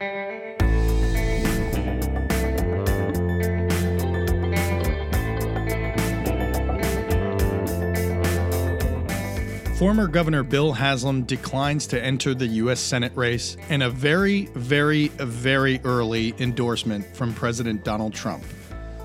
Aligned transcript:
Former 0.00 0.56
Governor 10.08 10.42
Bill 10.42 10.72
Haslam 10.72 11.24
declines 11.24 11.86
to 11.88 12.02
enter 12.02 12.32
the 12.32 12.46
U.S. 12.46 12.80
Senate 12.80 13.12
race, 13.14 13.58
and 13.68 13.82
a 13.82 13.90
very, 13.90 14.46
very, 14.54 15.08
very 15.08 15.82
early 15.84 16.34
endorsement 16.38 17.04
from 17.14 17.34
President 17.34 17.84
Donald 17.84 18.14
Trump. 18.14 18.42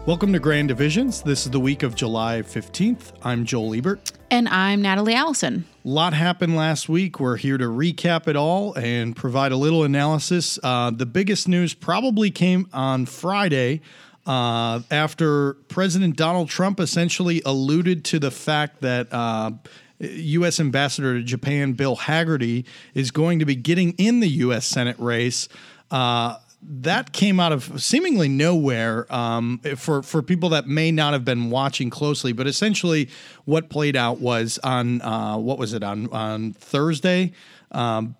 Welcome 0.05 0.31
to 0.31 0.39
Grand 0.39 0.69
Divisions. 0.69 1.21
This 1.21 1.45
is 1.45 1.51
the 1.51 1.59
week 1.59 1.83
of 1.83 1.95
July 1.95 2.41
15th. 2.41 3.11
I'm 3.21 3.43
Joel 3.43 3.75
Ebert. 3.75 4.14
And 4.31 4.49
I'm 4.49 4.81
Natalie 4.81 5.13
Allison. 5.13 5.65
A 5.83 5.87
lot 5.87 6.13
happened 6.13 6.55
last 6.55 6.89
week. 6.89 7.19
We're 7.19 7.37
here 7.37 7.57
to 7.57 7.65
recap 7.65 8.27
it 8.27 8.35
all 8.35 8.73
and 8.73 9.15
provide 9.15 9.51
a 9.51 9.55
little 9.55 9.83
analysis. 9.83 10.57
Uh, 10.63 10.89
the 10.91 11.05
biggest 11.05 11.47
news 11.47 11.73
probably 11.73 12.31
came 12.31 12.67
on 12.73 13.05
Friday. 13.05 13.81
Uh, 14.25 14.81
after 14.89 15.53
President 15.67 16.15
Donald 16.15 16.49
Trump 16.49 16.79
essentially 16.79 17.43
alluded 17.45 18.03
to 18.05 18.17
the 18.17 18.31
fact 18.31 18.81
that 18.81 19.07
uh, 19.13 19.51
U.S. 19.99 20.59
Ambassador 20.59 21.19
to 21.19 21.23
Japan 21.23 21.73
Bill 21.73 21.95
Hagerty 21.95 22.65
is 22.95 23.11
going 23.11 23.39
to 23.39 23.45
be 23.45 23.55
getting 23.55 23.91
in 23.93 24.21
the 24.21 24.27
U.S. 24.29 24.65
Senate 24.65 24.97
race. 24.97 25.47
Uh, 25.91 26.37
that 26.61 27.11
came 27.11 27.39
out 27.39 27.51
of 27.51 27.81
seemingly 27.81 28.27
nowhere 28.27 29.11
um, 29.13 29.59
for 29.75 30.01
for 30.01 30.21
people 30.21 30.49
that 30.49 30.67
may 30.67 30.91
not 30.91 31.13
have 31.13 31.23
been 31.25 31.49
watching 31.49 31.89
closely. 31.89 32.33
But 32.33 32.47
essentially, 32.47 33.09
what 33.45 33.69
played 33.69 33.95
out 33.95 34.19
was 34.19 34.59
on 34.63 35.01
uh, 35.01 35.37
what 35.37 35.57
was 35.57 35.73
it 35.73 35.83
on 35.83 36.07
on 36.11 36.53
Thursday. 36.53 37.33
Um, 37.71 38.15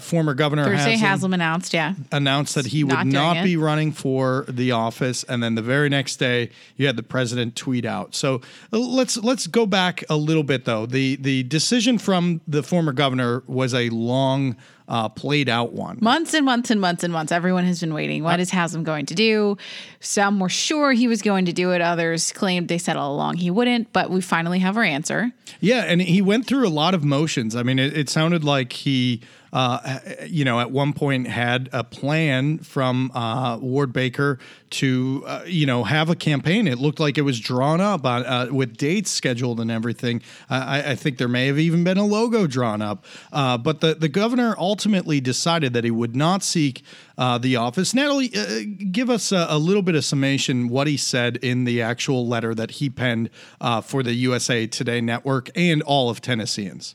former 0.00 0.34
Governor 0.34 0.64
Thursday 0.64 0.90
Haslam, 0.92 1.08
Haslam 1.10 1.34
announced, 1.34 1.72
yeah, 1.72 1.94
announced 2.12 2.54
that 2.56 2.66
he 2.66 2.82
Not 2.84 2.98
would 3.06 3.12
not 3.12 3.36
it. 3.38 3.44
be 3.44 3.56
running 3.56 3.90
for 3.92 4.44
the 4.48 4.72
office, 4.72 5.24
and 5.24 5.42
then 5.42 5.54
the 5.54 5.62
very 5.62 5.88
next 5.88 6.16
day, 6.16 6.50
you 6.76 6.86
had 6.86 6.96
the 6.96 7.02
president 7.02 7.56
tweet 7.56 7.86
out. 7.86 8.14
So 8.14 8.42
uh, 8.70 8.78
let's 8.78 9.16
let's 9.16 9.46
go 9.46 9.64
back 9.64 10.04
a 10.10 10.16
little 10.16 10.42
bit 10.42 10.66
though. 10.66 10.84
the 10.84 11.16
The 11.16 11.44
decision 11.44 11.96
from 11.96 12.42
the 12.46 12.62
former 12.62 12.92
governor 12.92 13.44
was 13.46 13.72
a 13.72 13.88
long, 13.88 14.56
uh, 14.88 15.08
played 15.08 15.48
out 15.48 15.72
one. 15.72 15.98
months 16.00 16.34
and 16.34 16.44
months 16.44 16.70
and 16.70 16.80
months 16.80 17.04
and 17.04 17.12
months. 17.12 17.30
Everyone 17.30 17.64
has 17.64 17.80
been 17.80 17.92
waiting. 17.92 18.24
What 18.24 18.40
is 18.40 18.50
Haslam 18.50 18.84
going 18.84 19.06
to 19.06 19.14
do? 19.14 19.56
Some 20.00 20.40
were 20.40 20.48
sure 20.48 20.92
he 20.92 21.06
was 21.06 21.22
going 21.22 21.44
to 21.44 21.52
do 21.52 21.72
it. 21.72 21.80
Others 21.80 22.32
claimed 22.32 22.68
they 22.68 22.78
said 22.78 22.96
all 22.96 23.14
along 23.14 23.36
he 23.36 23.50
wouldn't. 23.50 23.92
But 23.92 24.10
we 24.10 24.20
finally 24.20 24.58
have 24.60 24.76
our 24.76 24.82
answer. 24.82 25.32
Yeah, 25.60 25.82
and 25.82 26.00
he 26.00 26.22
went 26.22 26.46
through 26.46 26.66
a 26.66 26.70
lot 26.70 26.94
of 26.94 27.04
motions. 27.04 27.54
I 27.54 27.62
mean, 27.62 27.78
it, 27.78 27.96
it 27.96 28.08
sounded 28.08 28.44
like 28.44 28.72
he, 28.72 29.20
uh, 29.52 29.98
you 30.26 30.44
know, 30.44 30.60
at 30.60 30.70
one 30.70 30.92
point 30.92 31.26
had 31.26 31.68
a 31.72 31.84
plan 31.84 32.58
from 32.58 33.10
uh, 33.14 33.58
Ward 33.58 33.92
Baker 33.92 34.38
to, 34.70 35.24
uh, 35.26 35.42
you 35.46 35.66
know, 35.66 35.84
have 35.84 36.10
a 36.10 36.16
campaign. 36.16 36.68
It 36.68 36.78
looked 36.78 37.00
like 37.00 37.16
it 37.16 37.22
was 37.22 37.40
drawn 37.40 37.80
up 37.80 38.04
on, 38.04 38.26
uh, 38.26 38.48
with 38.50 38.76
dates 38.76 39.10
scheduled 39.10 39.60
and 39.60 39.70
everything. 39.70 40.22
I, 40.50 40.92
I 40.92 40.94
think 40.94 41.18
there 41.18 41.28
may 41.28 41.46
have 41.46 41.58
even 41.58 41.84
been 41.84 41.98
a 41.98 42.04
logo 42.04 42.46
drawn 42.46 42.82
up. 42.82 43.04
Uh, 43.32 43.56
but 43.58 43.80
the, 43.80 43.94
the 43.94 44.08
governor 44.08 44.54
ultimately 44.58 45.20
decided 45.20 45.72
that 45.72 45.84
he 45.84 45.90
would 45.90 46.14
not 46.14 46.42
seek 46.42 46.82
uh, 47.16 47.38
the 47.38 47.56
office. 47.56 47.94
Natalie, 47.94 48.30
uh, 48.34 48.60
give 48.92 49.10
us 49.10 49.32
a, 49.32 49.46
a 49.48 49.58
little 49.58 49.82
bit 49.82 49.94
of 49.94 50.04
summation 50.04 50.68
what 50.68 50.86
he 50.86 50.96
said 50.96 51.36
in 51.38 51.64
the 51.64 51.82
actual 51.82 52.26
letter 52.26 52.54
that 52.54 52.72
he 52.72 52.90
penned 52.90 53.30
uh, 53.60 53.80
for 53.80 54.02
the 54.02 54.12
USA 54.14 54.66
Today 54.66 55.00
network 55.00 55.50
and 55.54 55.82
all 55.82 56.10
of 56.10 56.20
Tennesseans. 56.20 56.94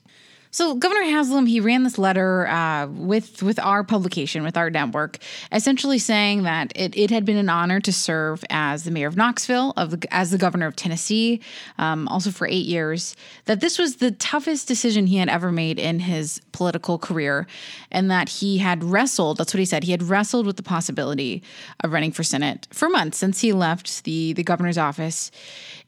So 0.53 0.75
Governor 0.75 1.05
Haslam 1.05 1.47
he 1.47 1.59
ran 1.59 1.81
this 1.81 1.97
letter 1.97 2.45
uh, 2.45 2.85
with 2.85 3.41
with 3.41 3.57
our 3.57 3.83
publication 3.83 4.43
with 4.43 4.55
our 4.55 4.69
network, 4.69 5.17
essentially 5.51 5.97
saying 5.97 6.43
that 6.43 6.71
it, 6.75 6.95
it 6.95 7.09
had 7.09 7.25
been 7.25 7.37
an 7.37 7.49
honor 7.49 7.79
to 7.79 7.91
serve 7.91 8.45
as 8.51 8.83
the 8.83 8.91
mayor 8.91 9.07
of 9.07 9.17
Knoxville, 9.17 9.73
of 9.77 9.95
as 10.11 10.29
the 10.29 10.37
governor 10.37 10.67
of 10.67 10.75
Tennessee, 10.75 11.41
um, 11.79 12.07
also 12.07 12.29
for 12.29 12.45
eight 12.45 12.67
years. 12.67 13.15
That 13.45 13.61
this 13.61 13.80
was 13.80 13.95
the 13.95 14.11
toughest 14.11 14.67
decision 14.67 15.08
he 15.08 15.17
had 15.17 15.27
ever 15.27 15.52
made 15.52 15.80
in 15.80 16.02
his 16.02 16.39
political 16.52 16.99
career, 16.99 17.47
and 17.92 18.11
that 18.11 18.30
he 18.30 18.59
had 18.59 18.83
wrestled. 18.83 19.39
That's 19.39 19.55
what 19.55 19.59
he 19.59 19.65
said. 19.65 19.86
He 19.86 19.92
had 19.92 20.03
wrestled 20.03 20.45
with 20.45 20.58
the 20.58 20.63
possibility 20.63 21.42
of 21.83 21.92
running 21.92 22.11
for 22.11 22.21
Senate 22.21 22.67
for 22.69 22.89
months 22.89 23.17
since 23.17 23.42
he 23.42 23.53
left 23.53 24.03
the 24.03 24.33
the 24.33 24.43
governor's 24.43 24.77
office 24.77 25.31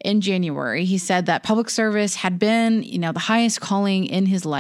in 0.06 0.22
January. 0.22 0.86
He 0.86 0.98
said 0.98 1.26
that 1.26 1.44
public 1.44 1.70
service 1.70 2.16
had 2.16 2.38
been, 2.38 2.84
you 2.84 3.00
know, 3.00 3.12
the 3.12 3.20
highest 3.20 3.60
calling 3.60 4.06
in 4.06 4.28
his 4.28 4.46
life, 4.46 4.55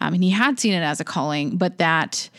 um, 0.00 0.14
and 0.14 0.22
he 0.22 0.30
had 0.30 0.58
seen 0.58 0.72
it 0.72 0.82
as 0.82 1.00
a 1.00 1.04
calling, 1.04 1.56
but 1.56 1.78
that 1.78 2.30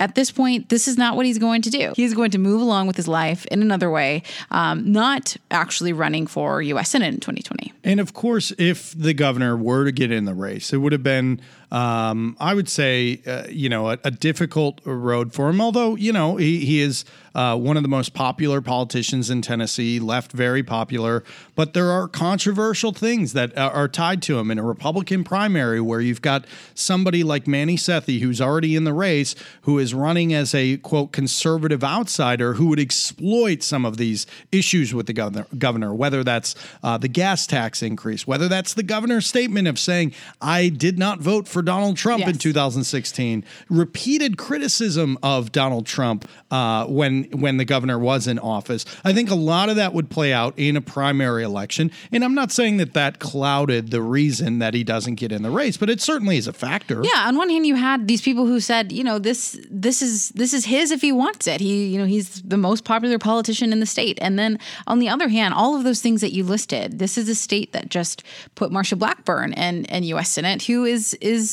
at 0.00 0.14
this 0.14 0.30
point, 0.30 0.70
this 0.70 0.88
is 0.88 0.96
not 0.96 1.14
what 1.14 1.26
he's 1.26 1.38
going 1.38 1.60
to 1.62 1.70
do. 1.70 1.92
He's 1.94 2.14
going 2.14 2.30
to 2.30 2.38
move 2.38 2.62
along 2.62 2.86
with 2.86 2.96
his 2.96 3.06
life 3.06 3.44
in 3.46 3.60
another 3.60 3.90
way, 3.90 4.22
um, 4.50 4.90
not 4.90 5.36
actually 5.50 5.92
running 5.92 6.26
for 6.26 6.62
U.S. 6.62 6.88
Senate 6.88 7.12
in 7.12 7.20
2020. 7.20 7.72
And 7.84 8.00
of 8.00 8.14
course, 8.14 8.50
if 8.58 8.92
the 8.98 9.12
governor 9.12 9.56
were 9.56 9.84
to 9.84 9.92
get 9.92 10.10
in 10.10 10.24
the 10.24 10.34
race, 10.34 10.72
it 10.72 10.78
would 10.78 10.92
have 10.92 11.02
been, 11.02 11.40
um, 11.70 12.36
I 12.40 12.54
would 12.54 12.68
say, 12.68 13.20
uh, 13.26 13.44
you 13.48 13.68
know, 13.68 13.90
a, 13.90 13.98
a 14.04 14.10
difficult 14.10 14.80
road 14.84 15.32
for 15.32 15.48
him. 15.48 15.60
Although, 15.60 15.94
you 15.94 16.12
know, 16.12 16.36
he, 16.36 16.64
he 16.64 16.80
is 16.80 17.04
uh, 17.34 17.56
one 17.56 17.76
of 17.76 17.82
the 17.82 17.88
most 17.88 18.12
popular 18.12 18.60
politicians 18.60 19.30
in 19.30 19.42
Tennessee, 19.42 20.00
left 20.00 20.32
very 20.32 20.62
popular. 20.62 21.22
But 21.54 21.74
there 21.74 21.90
are 21.90 22.08
controversial 22.08 22.92
things 22.92 23.32
that 23.34 23.56
are, 23.56 23.70
are 23.70 23.88
tied 23.88 24.22
to 24.22 24.38
him 24.38 24.50
in 24.50 24.58
a 24.58 24.64
Republican 24.64 25.24
primary 25.24 25.80
where 25.80 26.00
you've 26.00 26.22
got 26.22 26.44
somebody 26.74 27.22
like 27.22 27.46
Manny 27.46 27.76
Sethi, 27.76 28.20
who's 28.20 28.40
already 28.40 28.74
in 28.74 28.84
the 28.84 28.92
race, 28.92 29.34
who 29.62 29.78
is 29.78 29.94
running 29.94 30.34
as 30.34 30.54
a 30.54 30.78
quote 30.78 31.12
conservative 31.12 31.84
outsider 31.84 32.54
who 32.54 32.66
would 32.68 32.80
exploit 32.80 33.62
some 33.62 33.84
of 33.84 33.96
these 33.96 34.26
issues 34.50 34.92
with 34.92 35.06
the 35.06 35.12
governor, 35.12 35.46
governor 35.56 35.94
whether 35.94 36.24
that's 36.24 36.54
uh, 36.82 36.98
the 36.98 37.08
gas 37.08 37.46
tax 37.46 37.82
increase, 37.82 38.26
whether 38.26 38.48
that's 38.48 38.74
the 38.74 38.82
governor's 38.82 39.26
statement 39.26 39.68
of 39.68 39.78
saying, 39.78 40.12
I 40.40 40.68
did 40.68 40.98
not 40.98 41.20
vote 41.20 41.46
for 41.46 41.59
Donald 41.62 41.96
Trump 41.96 42.26
in 42.26 42.38
2016, 42.38 43.44
repeated 43.68 44.36
criticism 44.36 45.18
of 45.22 45.52
Donald 45.52 45.86
Trump 45.86 46.28
uh, 46.50 46.86
when 46.86 47.24
when 47.24 47.56
the 47.56 47.64
governor 47.64 47.98
was 47.98 48.26
in 48.26 48.38
office. 48.38 48.84
I 49.04 49.12
think 49.12 49.30
a 49.30 49.34
lot 49.34 49.68
of 49.68 49.76
that 49.76 49.92
would 49.94 50.10
play 50.10 50.32
out 50.32 50.54
in 50.56 50.76
a 50.76 50.80
primary 50.80 51.42
election, 51.42 51.90
and 52.12 52.24
I'm 52.24 52.34
not 52.34 52.52
saying 52.52 52.78
that 52.78 52.94
that 52.94 53.18
clouded 53.18 53.90
the 53.90 54.02
reason 54.02 54.58
that 54.58 54.74
he 54.74 54.84
doesn't 54.84 55.16
get 55.16 55.32
in 55.32 55.42
the 55.42 55.50
race, 55.50 55.76
but 55.76 55.90
it 55.90 56.00
certainly 56.00 56.36
is 56.36 56.46
a 56.46 56.52
factor. 56.52 57.02
Yeah, 57.04 57.26
on 57.26 57.36
one 57.36 57.50
hand, 57.50 57.66
you 57.66 57.76
had 57.76 58.08
these 58.08 58.22
people 58.22 58.46
who 58.46 58.60
said, 58.60 58.92
you 58.92 59.04
know, 59.04 59.18
this 59.18 59.58
this 59.70 60.02
is 60.02 60.30
this 60.30 60.52
is 60.52 60.64
his 60.64 60.90
if 60.90 61.00
he 61.00 61.12
wants 61.12 61.46
it. 61.46 61.60
He, 61.60 61.86
you 61.86 61.98
know, 61.98 62.06
he's 62.06 62.42
the 62.42 62.56
most 62.56 62.84
popular 62.84 63.18
politician 63.18 63.72
in 63.72 63.80
the 63.80 63.86
state. 63.86 64.18
And 64.20 64.38
then 64.38 64.58
on 64.86 64.98
the 64.98 65.08
other 65.08 65.28
hand, 65.28 65.54
all 65.54 65.76
of 65.76 65.84
those 65.84 66.00
things 66.00 66.20
that 66.20 66.32
you 66.32 66.44
listed, 66.44 66.98
this 66.98 67.16
is 67.18 67.28
a 67.28 67.34
state 67.34 67.72
that 67.72 67.88
just 67.88 68.22
put 68.54 68.70
Marsha 68.70 68.98
Blackburn 68.98 69.52
and 69.54 69.90
and 69.90 70.04
U.S. 70.06 70.30
Senate, 70.30 70.62
who 70.62 70.84
is 70.84 71.14
is 71.14 71.49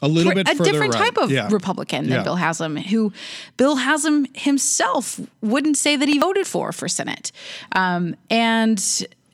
A 0.00 0.06
little 0.06 0.32
bit 0.32 0.48
a 0.48 0.54
different 0.62 0.94
right. 0.94 1.06
type 1.06 1.18
of 1.18 1.30
Yeah. 1.30 1.48
Republican 1.50 2.04
than 2.08 2.18
Yeah. 2.18 2.22
Bill 2.22 2.36
Haslam, 2.36 2.76
who 2.76 3.12
Bill 3.56 3.76
Haslam 3.76 4.26
himself 4.34 5.18
wouldn't 5.40 5.76
say 5.76 5.96
that 5.96 6.08
he 6.08 6.18
voted 6.18 6.46
for 6.46 6.70
for 6.70 6.88
Senate, 6.88 7.32
um, 7.72 8.14
and 8.30 8.80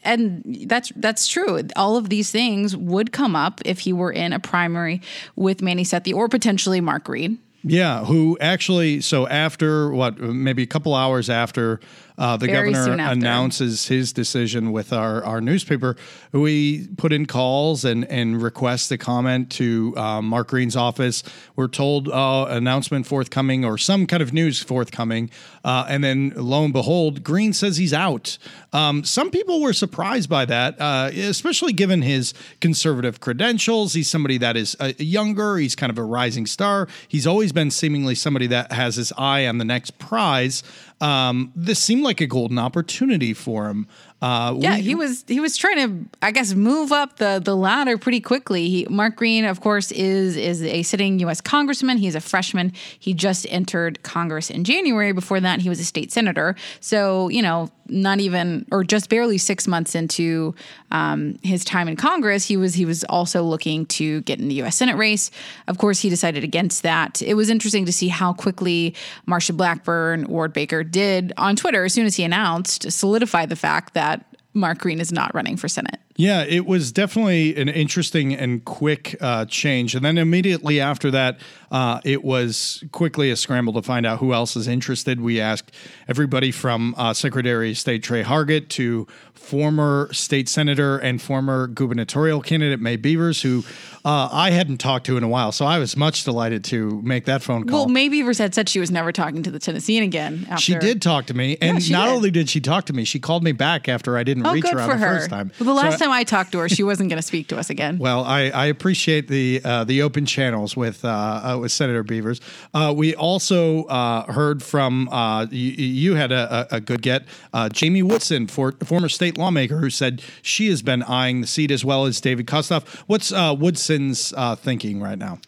and 0.05 0.43
that's 0.67 0.91
that's 0.97 1.29
true. 1.29 1.61
All 1.77 1.97
of 1.99 2.09
these 2.09 2.31
things 2.31 2.75
would 2.77 3.13
come 3.13 3.37
up 3.37 3.61
if 3.67 3.81
he 3.81 3.93
were 3.93 4.11
in 4.13 4.33
a 4.33 4.41
primary 4.41 5.03
with 5.37 5.61
Manny 5.61 5.85
Sethi 5.85 6.15
or 6.15 6.29
potentially 6.29 6.81
Mark 6.81 7.09
Reed. 7.09 7.37
Yeah, 7.67 8.05
who 8.05 8.37
actually, 8.43 9.01
so 9.01 9.27
after 9.27 9.91
what, 9.91 10.19
maybe 10.19 10.63
a 10.63 10.67
couple 10.67 10.95
hours 10.95 11.31
after 11.31 11.81
uh, 12.17 12.37
the 12.37 12.47
Very 12.47 12.73
governor 12.73 13.11
announces 13.11 13.89
his 13.89 14.13
decision 14.13 14.71
with 14.71 14.93
our, 14.93 15.25
our 15.25 15.41
newspaper, 15.41 15.97
we 16.31 16.87
put 16.97 17.13
in 17.13 17.27
calls 17.27 17.85
and, 17.85 18.05
and 18.05 18.41
request 18.41 18.93
a 18.93 18.99
comment 18.99 19.51
to 19.53 19.95
uh, 19.97 20.23
Mark 20.23 20.49
Green's 20.49 20.77
office. 20.77 21.25
We're 21.57 21.69
told 21.69 22.09
uh, 22.09 22.47
announcement 22.51 23.07
forthcoming 23.07 23.65
or 23.65 23.79
some 23.79 24.07
kind 24.07 24.23
of 24.23 24.33
news 24.33 24.63
forthcoming. 24.63 25.31
Uh, 25.65 25.87
and 25.89 26.05
then 26.05 26.33
lo 26.37 26.65
and 26.65 26.73
behold, 26.73 27.25
Green 27.25 27.53
says 27.53 27.79
he's 27.79 27.93
out. 27.95 28.39
Um, 28.73 29.03
some 29.05 29.31
people 29.31 29.61
were 29.61 29.73
surprised 29.73 30.29
by 30.29 30.45
that, 30.45 30.81
uh, 30.81 31.11
especially 31.13 31.73
given 31.73 32.03
his 32.03 32.33
conservative 32.61 33.19
credentials. 33.19 33.95
He's 33.95 34.09
somebody 34.09 34.39
that 34.39 34.57
is 34.57 34.77
uh, 34.79 34.93
younger. 34.99 35.57
He's 35.57 35.75
kind 35.75 35.91
of 35.91 35.99
a 35.99 36.05
rising 36.05 36.47
star. 36.47 36.87
He's 37.09 37.27
always 37.27 37.53
been 37.53 37.71
seemingly 37.71 38.15
somebody 38.15 38.47
that 38.49 38.73
has 38.73 38.97
his 38.97 39.13
eye 39.19 39.47
on 39.47 39.59
the 39.59 39.65
next 39.65 39.99
prize. 39.99 40.63
Um, 41.01 41.53
this 41.55 41.83
seemed 41.83 42.03
like 42.03 42.21
a 42.21 42.27
golden 42.27 42.59
opportunity 42.59 43.35
for 43.35 43.69
him. 43.69 43.87
Uh, 44.23 44.55
Yeah, 44.59 44.77
we- 44.77 44.83
he 44.83 44.95
was 44.95 45.25
he 45.29 45.39
was 45.41 45.57
trying 45.57 45.77
to, 45.77 46.09
I 46.23 46.31
guess, 46.31 46.55
move 46.55 46.93
up 46.93 47.17
the 47.19 47.43
the 47.45 47.55
ladder 47.55 47.99
pretty 47.99 48.21
quickly. 48.21 48.69
He, 48.71 48.87
Mark 48.89 49.17
Green, 49.17 49.45
of 49.45 49.61
course, 49.61 49.93
is 49.93 50.37
is 50.37 50.63
a 50.63 50.83
sitting 50.83 51.19
U.S. 51.21 51.41
congressman. 51.43 51.99
He's 51.99 52.15
a 52.15 52.21
freshman. 52.21 52.73
He 52.99 53.13
just 53.13 53.47
entered 53.51 54.03
Congress 54.03 54.49
in 54.51 54.65
January. 54.65 55.13
Before 55.13 55.41
that, 55.41 55.61
he 55.61 55.69
was 55.69 55.79
a 55.81 55.85
state 55.85 56.11
senator. 56.11 56.55
So 56.81 57.29
you 57.29 57.43
know, 57.43 57.71
not 57.87 58.21
even 58.21 58.65
or 58.73 58.83
just 58.83 59.11
barely 59.11 59.37
six 59.37 59.67
months 59.69 59.95
into 59.95 60.55
um, 60.91 61.37
his 61.43 61.63
time 61.65 61.87
in 61.89 61.97
Congress, 61.97 62.47
he 62.47 62.57
was 62.57 62.73
he 62.75 62.87
was 62.87 63.05
also 63.05 63.43
looking 63.43 63.85
to 63.87 64.23
get 64.23 64.39
in 64.41 64.49
the 64.49 64.55
U.S. 64.57 64.77
Senate 64.77 64.97
race. 64.97 65.31
Of 65.69 65.77
course, 65.77 66.01
he 66.01 66.09
decided 66.09 66.45
against 66.45 66.83
that. 66.83 67.21
It 67.21 67.35
was 67.35 67.51
interesting 67.51 67.85
to 67.85 67.93
see 67.93 68.09
how 68.09 68.33
quickly 68.33 68.95
Marsha 69.29 69.55
Blackburn, 69.55 70.25
Ward 70.29 70.55
Baker 70.55 70.83
did 70.83 71.33
on 71.37 71.57
Twitter 71.57 71.85
as 71.85 71.93
soon 71.93 72.07
as 72.07 72.17
he 72.17 72.25
announced, 72.25 72.91
solidify 72.91 73.45
the 73.45 73.57
fact 73.57 73.93
that 73.93 74.14
Mark 74.55 74.79
Green 74.79 75.01
is 75.01 75.11
not 75.11 75.35
running 75.35 75.57
for 75.57 75.69
Senate. 75.69 75.99
Yeah, 76.17 76.45
it 76.45 76.65
was 76.65 76.93
definitely 76.93 77.57
an 77.57 77.69
interesting 77.69 78.35
and 78.35 78.65
quick 78.65 79.17
uh, 79.21 79.47
change. 79.47 79.97
And 79.97 80.05
then 80.05 80.17
immediately 80.17 80.81
after 80.81 81.11
that, 81.11 81.39
uh, 81.73 82.01
it 82.05 82.23
was 82.23 82.85
quickly 82.93 83.33
a 83.33 83.37
scramble 83.37 83.73
to 83.73 83.83
find 83.83 84.07
out 84.07 84.21
who 84.21 84.33
else 84.33 84.55
is 84.55 84.69
interested. 84.69 85.21
We 85.21 85.41
asked 85.41 85.73
everybody 86.07 86.53
from 86.53 86.95
uh, 86.97 87.15
Secretary 87.15 87.73
of 87.73 87.79
State 87.79 88.05
Tre 88.05 88.23
Hargett 88.23 88.69
to 88.71 89.09
former 89.33 90.09
state 90.13 90.49
senator 90.49 90.97
and 90.99 91.21
former 91.21 91.67
gubernatorial 91.67 92.41
candidate 92.41 92.81
Mae 92.81 92.97
Beavers, 92.97 93.43
who 93.43 93.63
uh, 94.05 94.29
I 94.33 94.51
hadn't 94.53 94.79
talked 94.79 95.07
to 95.07 95.17
in 95.17 95.23
a 95.25 95.29
while. 95.29 95.51
So 95.53 95.67
I 95.67 95.79
was 95.79 95.97
much 95.97 96.25
delighted 96.25 96.63
to 96.65 97.03
make 97.03 97.25
that 97.27 97.43
phone 97.43 97.67
call. 97.67 97.81
Well, 97.87 97.89
Mae 97.89 98.09
Beavers 98.09 98.39
had 98.39 98.55
said 98.55 98.69
she 98.69 98.81
was 98.81 98.91
never 98.91 99.13
talking 99.13 99.43
to 99.43 99.51
the 99.51 99.59
Tennessean 99.59 100.03
again. 100.03 100.47
After. 100.49 100.63
she 100.63 100.75
did 100.77 101.03
talk 101.03 101.27
to 101.27 101.35
me, 101.35 101.59
and 101.61 101.83
she 101.83 101.93
not 101.93 102.07
did. 102.07 102.13
only 102.15 102.31
did 102.31 102.49
she 102.49 102.61
talk 102.61 102.85
to 102.87 102.93
me, 102.93 103.05
she 103.05 103.19
called 103.19 103.43
me 103.43 103.53
back 103.53 103.89
after 103.89 104.17
I 104.17 104.23
didn't 104.23 104.47
Oh, 104.47 104.53
reach 104.53 104.69
her 104.69 104.81
on 104.81 104.89
the 104.89 104.99
first 105.07 105.29
time. 105.31 105.51
Well, 105.61 105.75
the 105.75 105.81
So 105.81 105.89
last 105.89 105.99
time 106.05 106.13
I 106.13 106.25
talked 106.25 106.53
to 106.53 106.59
her, 106.59 106.69
she 106.69 106.83
wasn't 106.83 107.11
going 107.11 107.19
to 107.19 107.27
speak 107.27 107.49
to 107.49 107.59
us 107.59 107.71
again. 107.71 107.99
Well, 107.99 108.25
I, 108.25 108.51
I 108.51 108.67
appreciate 108.67 109.29
the 109.29 109.61
uh, 109.65 109.85
the 109.85 110.03
open 110.03 110.27
channels 110.27 110.77
with 110.77 111.05
uh, 111.05 111.09
uh, 111.09 111.59
with 111.61 111.73
Senator 111.73 112.03
Beavers. 112.03 112.41
Uh, 112.73 112.93
we 112.97 113.15
also 113.15 113.85
uh, 113.85 114.31
heard 114.33 114.63
from 114.63 115.09
uh, 115.09 115.47
you, 115.51 115.71
you 115.71 116.15
had 116.15 116.33
a, 116.33 116.69
a 116.73 116.77
a 116.77 116.81
good 116.81 117.03
get 117.03 117.25
uh, 117.53 117.69
Jamie 117.69 118.03
Woodson, 118.03 118.47
for, 118.47 118.73
former 118.85 119.09
state 119.09 119.39
lawmaker, 119.39 119.79
who 119.79 119.91
said 119.91 120.23
she 120.43 120.69
has 120.69 120.83
been 120.83 121.03
eyeing 121.05 121.41
the 121.41 121.47
seat 121.47 121.71
as 121.71 121.85
well 121.85 122.05
as 122.05 122.21
David 122.21 122.47
Kustoff. 122.47 122.87
What's 123.07 123.33
uh, 123.33 123.55
Woodson's 123.59 124.33
uh, 124.37 124.57
thinking 124.57 125.01
right 125.01 125.19
now? 125.19 125.39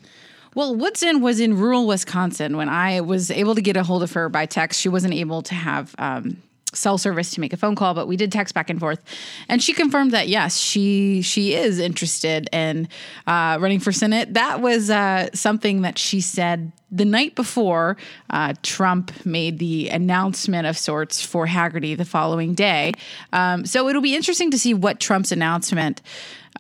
Well, 0.54 0.74
Woodson 0.74 1.20
was 1.20 1.38
in 1.38 1.58
rural 1.58 1.86
Wisconsin 1.86 2.56
when 2.56 2.70
I 2.70 3.02
was 3.02 3.30
able 3.30 3.54
to 3.54 3.60
get 3.60 3.76
a 3.76 3.82
hold 3.82 4.02
of 4.02 4.12
her 4.12 4.30
by 4.30 4.46
text. 4.46 4.80
She 4.80 4.88
wasn't 4.88 5.12
able 5.12 5.42
to 5.42 5.54
have 5.54 5.94
um, 5.98 6.42
cell 6.76 6.98
service 6.98 7.30
to 7.32 7.40
make 7.40 7.52
a 7.52 7.56
phone 7.56 7.74
call, 7.74 7.94
but 7.94 8.06
we 8.06 8.16
did 8.16 8.30
text 8.30 8.54
back 8.54 8.70
and 8.70 8.78
forth, 8.78 9.02
and 9.48 9.62
she 9.62 9.72
confirmed 9.72 10.12
that 10.12 10.28
yes, 10.28 10.58
she 10.58 11.22
she 11.22 11.54
is 11.54 11.78
interested 11.78 12.48
in 12.52 12.88
uh, 13.26 13.58
running 13.60 13.80
for 13.80 13.92
Senate. 13.92 14.34
That 14.34 14.60
was 14.60 14.90
uh, 14.90 15.28
something 15.34 15.82
that 15.82 15.98
she 15.98 16.20
said 16.20 16.72
the 16.90 17.04
night 17.04 17.34
before 17.34 17.96
uh, 18.30 18.54
Trump 18.62 19.26
made 19.26 19.58
the 19.58 19.88
announcement 19.88 20.66
of 20.66 20.78
sorts 20.78 21.20
for 21.20 21.46
Hagerty 21.46 21.96
the 21.96 22.04
following 22.04 22.54
day. 22.54 22.92
Um, 23.32 23.66
so 23.66 23.88
it'll 23.88 24.02
be 24.02 24.14
interesting 24.14 24.50
to 24.52 24.58
see 24.58 24.72
what 24.72 25.00
Trump's 25.00 25.32
announcement 25.32 26.00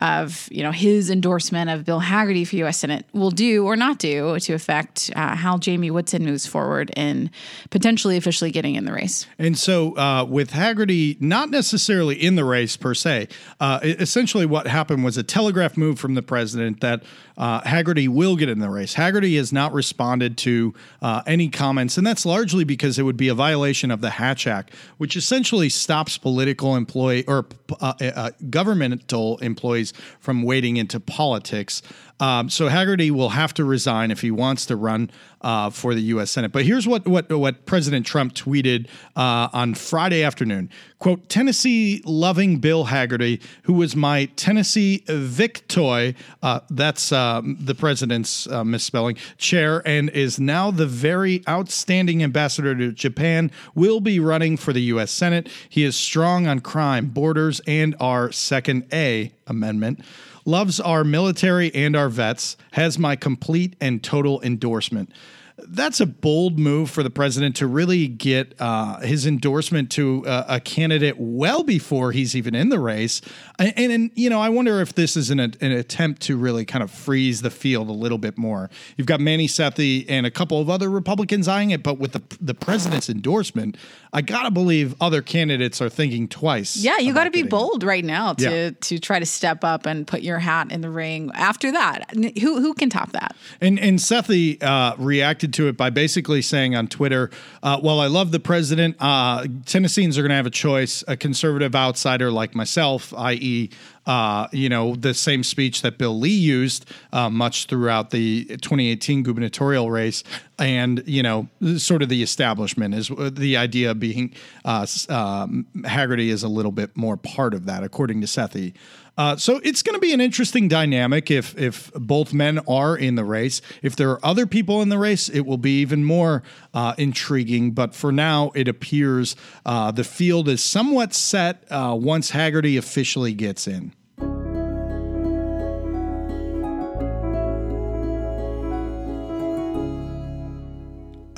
of 0.00 0.48
you 0.50 0.62
know 0.62 0.72
his 0.72 1.10
endorsement 1.10 1.70
of 1.70 1.84
Bill 1.84 2.00
Hagerty 2.00 2.46
for 2.46 2.56
U.S. 2.56 2.78
Senate 2.78 3.06
will 3.12 3.30
do 3.30 3.64
or 3.64 3.76
not 3.76 3.98
do 3.98 4.38
to 4.40 4.52
affect 4.52 5.10
uh, 5.16 5.34
how 5.36 5.58
Jamie 5.58 5.90
Woodson 5.90 6.24
moves 6.24 6.46
forward 6.46 6.90
in 6.96 7.30
potentially 7.70 8.16
officially 8.16 8.50
getting 8.50 8.74
in 8.74 8.84
the 8.84 8.92
race. 8.92 9.26
And 9.38 9.58
so, 9.58 9.96
uh, 9.96 10.24
with 10.24 10.52
Hagerty 10.52 11.20
not 11.20 11.50
necessarily 11.50 12.14
in 12.14 12.36
the 12.36 12.44
race 12.44 12.76
per 12.76 12.94
se, 12.94 13.28
uh, 13.60 13.80
essentially 13.82 14.46
what 14.46 14.66
happened 14.66 15.04
was 15.04 15.16
a 15.16 15.22
telegraph 15.22 15.76
move 15.76 15.98
from 15.98 16.14
the 16.14 16.22
president 16.22 16.80
that 16.80 17.02
uh, 17.36 17.60
Hagerty 17.62 18.08
will 18.08 18.36
get 18.36 18.48
in 18.48 18.60
the 18.60 18.70
race. 18.70 18.94
Hagerty 18.94 19.36
has 19.36 19.52
not 19.52 19.72
responded 19.72 20.38
to 20.38 20.74
uh, 21.02 21.22
any 21.26 21.48
comments, 21.48 21.98
and 21.98 22.06
that's 22.06 22.24
largely 22.24 22.64
because 22.64 22.98
it 22.98 23.02
would 23.02 23.16
be 23.16 23.28
a 23.28 23.34
violation 23.34 23.90
of 23.90 24.00
the 24.00 24.10
Hatch 24.10 24.46
Act, 24.46 24.72
which 24.98 25.16
essentially 25.16 25.68
stops 25.68 26.16
political 26.16 26.76
employee 26.76 27.24
or 27.26 27.46
uh, 27.80 28.30
governmental 28.48 29.38
employees 29.38 29.85
from 30.20 30.42
wading 30.42 30.76
into 30.76 31.00
politics. 31.00 31.82
Um, 32.18 32.48
so 32.48 32.68
Hagerty 32.68 33.10
will 33.10 33.30
have 33.30 33.52
to 33.54 33.64
resign 33.64 34.10
if 34.10 34.20
he 34.22 34.30
wants 34.30 34.66
to 34.66 34.76
run 34.76 35.10
uh, 35.42 35.70
for 35.70 35.94
the 35.94 36.00
U.S. 36.00 36.30
Senate. 36.30 36.50
But 36.50 36.64
here's 36.64 36.88
what 36.88 37.06
what 37.06 37.30
what 37.30 37.66
President 37.66 38.06
Trump 38.06 38.34
tweeted 38.34 38.88
uh, 39.14 39.48
on 39.52 39.74
Friday 39.74 40.22
afternoon: 40.22 40.70
"Quote 40.98 41.28
Tennessee 41.28 42.02
loving 42.04 42.58
Bill 42.58 42.86
Hagerty, 42.86 43.40
who 43.64 43.74
was 43.74 43.94
my 43.94 44.26
Tennessee 44.36 45.04
Victoy, 45.06 46.14
uh, 46.42 46.60
that's 46.70 47.12
um, 47.12 47.56
the 47.60 47.74
president's 47.74 48.46
uh, 48.48 48.64
misspelling 48.64 49.16
chair, 49.36 49.82
and 49.86 50.08
is 50.10 50.40
now 50.40 50.70
the 50.70 50.86
very 50.86 51.42
outstanding 51.48 52.22
ambassador 52.22 52.74
to 52.74 52.92
Japan, 52.92 53.50
will 53.74 54.00
be 54.00 54.18
running 54.18 54.56
for 54.56 54.72
the 54.72 54.82
U.S. 54.82 55.10
Senate. 55.10 55.48
He 55.68 55.84
is 55.84 55.96
strong 55.96 56.46
on 56.46 56.60
crime, 56.60 57.08
borders, 57.08 57.60
and 57.66 57.94
our 58.00 58.32
Second 58.32 58.88
A 58.92 59.32
Amendment." 59.46 60.02
Loves 60.46 60.80
our 60.80 61.04
military 61.04 61.74
and 61.74 61.94
our 61.94 62.08
vets, 62.08 62.56
has 62.72 62.98
my 62.98 63.16
complete 63.16 63.76
and 63.80 64.02
total 64.02 64.40
endorsement. 64.42 65.10
That's 65.58 66.00
a 66.00 66.06
bold 66.06 66.58
move 66.58 66.90
for 66.90 67.02
the 67.02 67.08
president 67.08 67.56
to 67.56 67.66
really 67.66 68.08
get 68.08 68.54
uh, 68.60 69.00
his 69.00 69.26
endorsement 69.26 69.90
to 69.92 70.22
uh, 70.26 70.44
a 70.48 70.60
candidate 70.60 71.16
well 71.18 71.62
before 71.62 72.12
he's 72.12 72.36
even 72.36 72.54
in 72.54 72.68
the 72.68 72.78
race. 72.78 73.22
And, 73.58 73.72
and, 73.76 73.92
and, 73.92 74.10
you 74.14 74.28
know, 74.28 74.38
I 74.38 74.50
wonder 74.50 74.82
if 74.82 74.92
this 74.94 75.16
is 75.16 75.30
an, 75.30 75.40
an 75.40 75.54
attempt 75.72 76.20
to 76.22 76.36
really 76.36 76.66
kind 76.66 76.82
of 76.84 76.90
freeze 76.90 77.40
the 77.40 77.48
field 77.50 77.88
a 77.88 77.92
little 77.92 78.18
bit 78.18 78.36
more. 78.36 78.68
You've 78.98 79.06
got 79.06 79.18
Manny 79.18 79.48
Sethi 79.48 80.04
and 80.10 80.26
a 80.26 80.30
couple 80.30 80.60
of 80.60 80.68
other 80.68 80.90
Republicans 80.90 81.48
eyeing 81.48 81.70
it, 81.70 81.82
but 81.82 81.98
with 81.98 82.12
the, 82.12 82.22
the 82.38 82.54
president's 82.54 83.08
endorsement, 83.08 83.78
I 84.12 84.20
got 84.20 84.42
to 84.42 84.50
believe 84.50 84.94
other 85.00 85.22
candidates 85.22 85.80
are 85.80 85.88
thinking 85.88 86.28
twice. 86.28 86.76
Yeah, 86.76 86.98
you 86.98 87.14
got 87.14 87.24
to 87.24 87.30
be 87.30 87.40
it. 87.40 87.50
bold 87.50 87.82
right 87.82 88.04
now 88.04 88.34
to 88.34 88.44
Yeah. 88.44 88.70
to 88.82 88.98
try 88.98 89.18
to 89.18 89.26
step 89.26 89.64
up 89.64 89.86
and 89.86 90.06
put 90.06 90.20
your 90.20 90.38
hat 90.38 90.70
in 90.70 90.82
the 90.82 90.90
ring. 90.90 91.30
After 91.34 91.72
that, 91.72 92.10
who 92.40 92.60
who 92.60 92.74
can 92.74 92.90
top 92.90 93.12
that? 93.12 93.34
And 93.60 93.78
and 93.80 93.98
Sethi 93.98 94.62
uh, 94.62 94.94
reacted 94.98 95.45
to 95.54 95.68
it 95.68 95.76
by 95.76 95.90
basically 95.90 96.42
saying 96.42 96.74
on 96.74 96.88
Twitter, 96.88 97.30
uh, 97.62 97.78
"While 97.78 98.00
I 98.00 98.06
love 98.06 98.30
the 98.30 98.40
president, 98.40 98.96
uh, 99.00 99.46
Tennesseans 99.64 100.18
are 100.18 100.22
going 100.22 100.30
to 100.30 100.36
have 100.36 100.46
a 100.46 100.50
choice: 100.50 101.04
a 101.08 101.16
conservative 101.16 101.74
outsider 101.74 102.30
like 102.30 102.54
myself, 102.54 103.12
i.e." 103.16 103.70
Uh, 104.06 104.46
you 104.52 104.68
know, 104.68 104.94
the 104.94 105.12
same 105.14 105.42
speech 105.42 105.82
that 105.82 105.98
Bill 105.98 106.18
Lee 106.18 106.30
used 106.30 106.88
uh, 107.12 107.28
much 107.28 107.66
throughout 107.66 108.10
the 108.10 108.44
2018 108.44 109.22
gubernatorial 109.22 109.90
race, 109.90 110.22
and 110.58 111.02
you 111.06 111.22
know, 111.22 111.48
sort 111.76 112.02
of 112.02 112.08
the 112.08 112.22
establishment 112.22 112.94
is 112.94 113.10
the 113.32 113.56
idea 113.56 113.94
being 113.94 114.32
uh, 114.64 114.86
um, 115.08 115.66
Hagerty 115.78 116.28
is 116.28 116.42
a 116.42 116.48
little 116.48 116.72
bit 116.72 116.96
more 116.96 117.16
part 117.16 117.54
of 117.54 117.66
that, 117.66 117.82
according 117.82 118.20
to 118.20 118.26
Sethi. 118.26 118.74
Uh, 119.18 119.34
so 119.36 119.60
it's 119.64 119.82
going 119.82 119.94
to 119.94 120.00
be 120.00 120.12
an 120.12 120.20
interesting 120.20 120.68
dynamic 120.68 121.30
if 121.30 121.56
if 121.58 121.90
both 121.94 122.34
men 122.34 122.58
are 122.68 122.96
in 122.96 123.14
the 123.14 123.24
race. 123.24 123.62
If 123.82 123.96
there 123.96 124.10
are 124.10 124.24
other 124.24 124.46
people 124.46 124.82
in 124.82 124.90
the 124.90 124.98
race, 124.98 125.28
it 125.28 125.40
will 125.40 125.58
be 125.58 125.80
even 125.80 126.04
more 126.04 126.42
uh, 126.74 126.94
intriguing. 126.98 127.70
But 127.70 127.94
for 127.94 128.12
now, 128.12 128.50
it 128.54 128.68
appears 128.68 129.34
uh, 129.64 129.90
the 129.90 130.04
field 130.04 130.48
is 130.48 130.62
somewhat 130.62 131.14
set 131.14 131.64
uh, 131.70 131.96
once 131.98 132.32
Hagerty 132.32 132.76
officially 132.76 133.32
gets 133.32 133.66
in. 133.66 133.92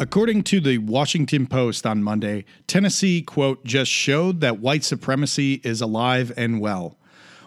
According 0.01 0.45
to 0.45 0.61
the 0.61 0.79
Washington 0.79 1.49
Post 1.49 1.85
on 1.85 2.05
Monday, 2.05 2.45
Tennessee, 2.69 3.21
quote, 3.21 3.65
just 3.65 3.91
showed 3.91 4.41
that 4.41 4.61
white 4.61 4.85
supremacy 4.85 5.61
is 5.65 5.81
alive 5.81 6.33
and 6.37 6.61
well. 6.61 6.97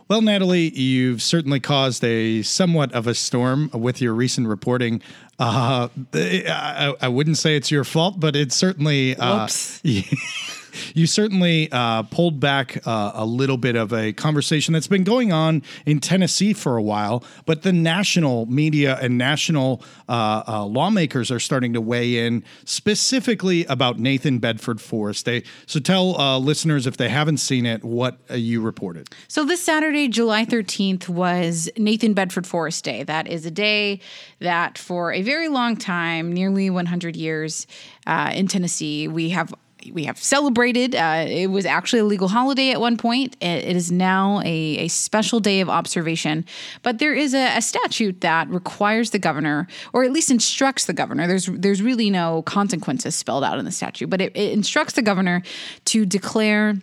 Well, 0.10 0.22
Natalie, 0.22 0.77
you've 0.77 1.22
certainly 1.22 1.62
caused 1.62 2.03
a 2.03 2.41
somewhat 2.41 2.91
of 2.91 3.08
a 3.08 3.15
storm 3.15 3.70
with 3.74 4.01
your 4.01 4.13
recent 4.13 4.50
reporting. 4.50 5.01
Uh, 5.39 5.88
I, 6.13 6.93
I 7.00 7.08
wouldn't 7.08 7.38
say 7.38 7.55
it's 7.55 7.72
your 7.72 7.86
fault, 7.86 8.20
but 8.20 8.36
it's 8.36 8.53
certainly 8.53 9.15
uh. 9.15 9.48
you 10.94 11.08
certainly 11.08 11.70
uh, 11.72 12.04
pulled 12.04 12.40
back 12.40 12.86
uh, 12.86 13.12
a 13.13 13.25
little 13.25 13.58
bit 13.58 13.75
of 13.75 13.94
a 13.94 14.13
conversation 14.13 14.74
that's 14.74 14.88
been 14.88 15.04
going 15.04 15.32
on 15.32 15.63
in 15.86 16.00
Tennessee 16.00 16.54
for 16.54 16.78
a 16.78 16.82
while, 16.82 17.24
but 17.46 17.62
the 17.63 17.74
national 17.74 18.46
media 18.46 18.98
and 19.01 19.18
national 19.18 19.82
uh, 20.10 20.44
uh, 20.48 20.66
lawmakers 20.66 21.32
are 21.32 21.40
starting 21.40 21.74
to 21.74 21.82
weigh 21.82 22.25
in 22.25 22.44
specifically 22.66 23.66
about 23.66 24.00
Nathan 24.00 24.40
Bedford 24.40 24.82
Forrest 24.82 25.25
Day. 25.25 25.44
So 25.66 25.80
tell 25.80 26.20
uh, 26.20 26.38
listeners 26.38 26.88
if 26.88 26.98
they 26.98 27.10
haven't 27.10 27.38
seen 27.38 27.66
it 27.66 27.84
what 27.84 28.20
uh, 28.30 28.36
you 28.36 28.62
reported. 28.62 29.10
So 29.28 29.46
this 29.46 29.62
Saturday, 29.62 30.08
July 30.08 30.46
13th, 30.46 31.10
was 31.10 31.70
Nathan 31.78 32.13
Bedford 32.13 32.48
Forrest 32.48 32.84
Day. 32.84 33.04
That 33.04 33.28
is 33.28 33.46
a 33.46 33.51
day 33.51 34.00
that 34.40 34.78
for 34.78 35.13
a 35.13 35.22
very 35.22 35.48
long 35.48 35.75
time, 35.78 36.32
nearly 36.32 36.70
100 36.70 37.16
years 37.16 37.68
in 38.08 38.48
Tennessee, 38.48 39.08
we 39.08 39.30
have 39.30 39.54
we 39.94 40.06
have 40.06 40.18
celebrated. 40.18 40.96
Uh, 40.96 41.26
it 41.28 41.48
was 41.48 41.66
actually 41.66 42.00
a 42.00 42.04
legal 42.04 42.28
holiday 42.28 42.72
at 42.72 42.80
one 42.80 42.98
point. 42.98 43.36
it, 43.42 43.66
it 43.66 43.76
is 43.76 43.92
now 43.92 44.42
a, 44.42 44.78
a 44.78 44.88
special 44.88 45.40
day 45.40 45.62
of 45.62 45.70
observation. 45.70 46.46
But 46.84 47.00
there 47.00 47.14
is 47.14 47.34
a, 47.34 47.58
a, 47.58 47.62
statute 47.62 48.22
that 48.22 48.50
requires 48.50 49.12
the 49.12 49.20
governor, 49.20 49.68
or 49.94 50.04
at 50.04 50.12
least 50.12 50.30
instructs 50.30 50.86
the 50.86 50.94
governor. 50.94 51.28
There's 51.28 51.46
there's 51.46 51.82
really 51.82 52.10
no 52.10 52.42
consequences 52.44 53.16
spelled 53.16 53.44
out 53.44 53.60
in 53.60 53.66
the 53.66 53.72
statute, 53.72 54.10
but 54.10 54.22
it, 54.22 54.36
it 54.36 54.52
instructs 54.52 54.94
the 54.94 55.02
governor 55.02 55.42
to 55.86 56.06
declare 56.06 56.76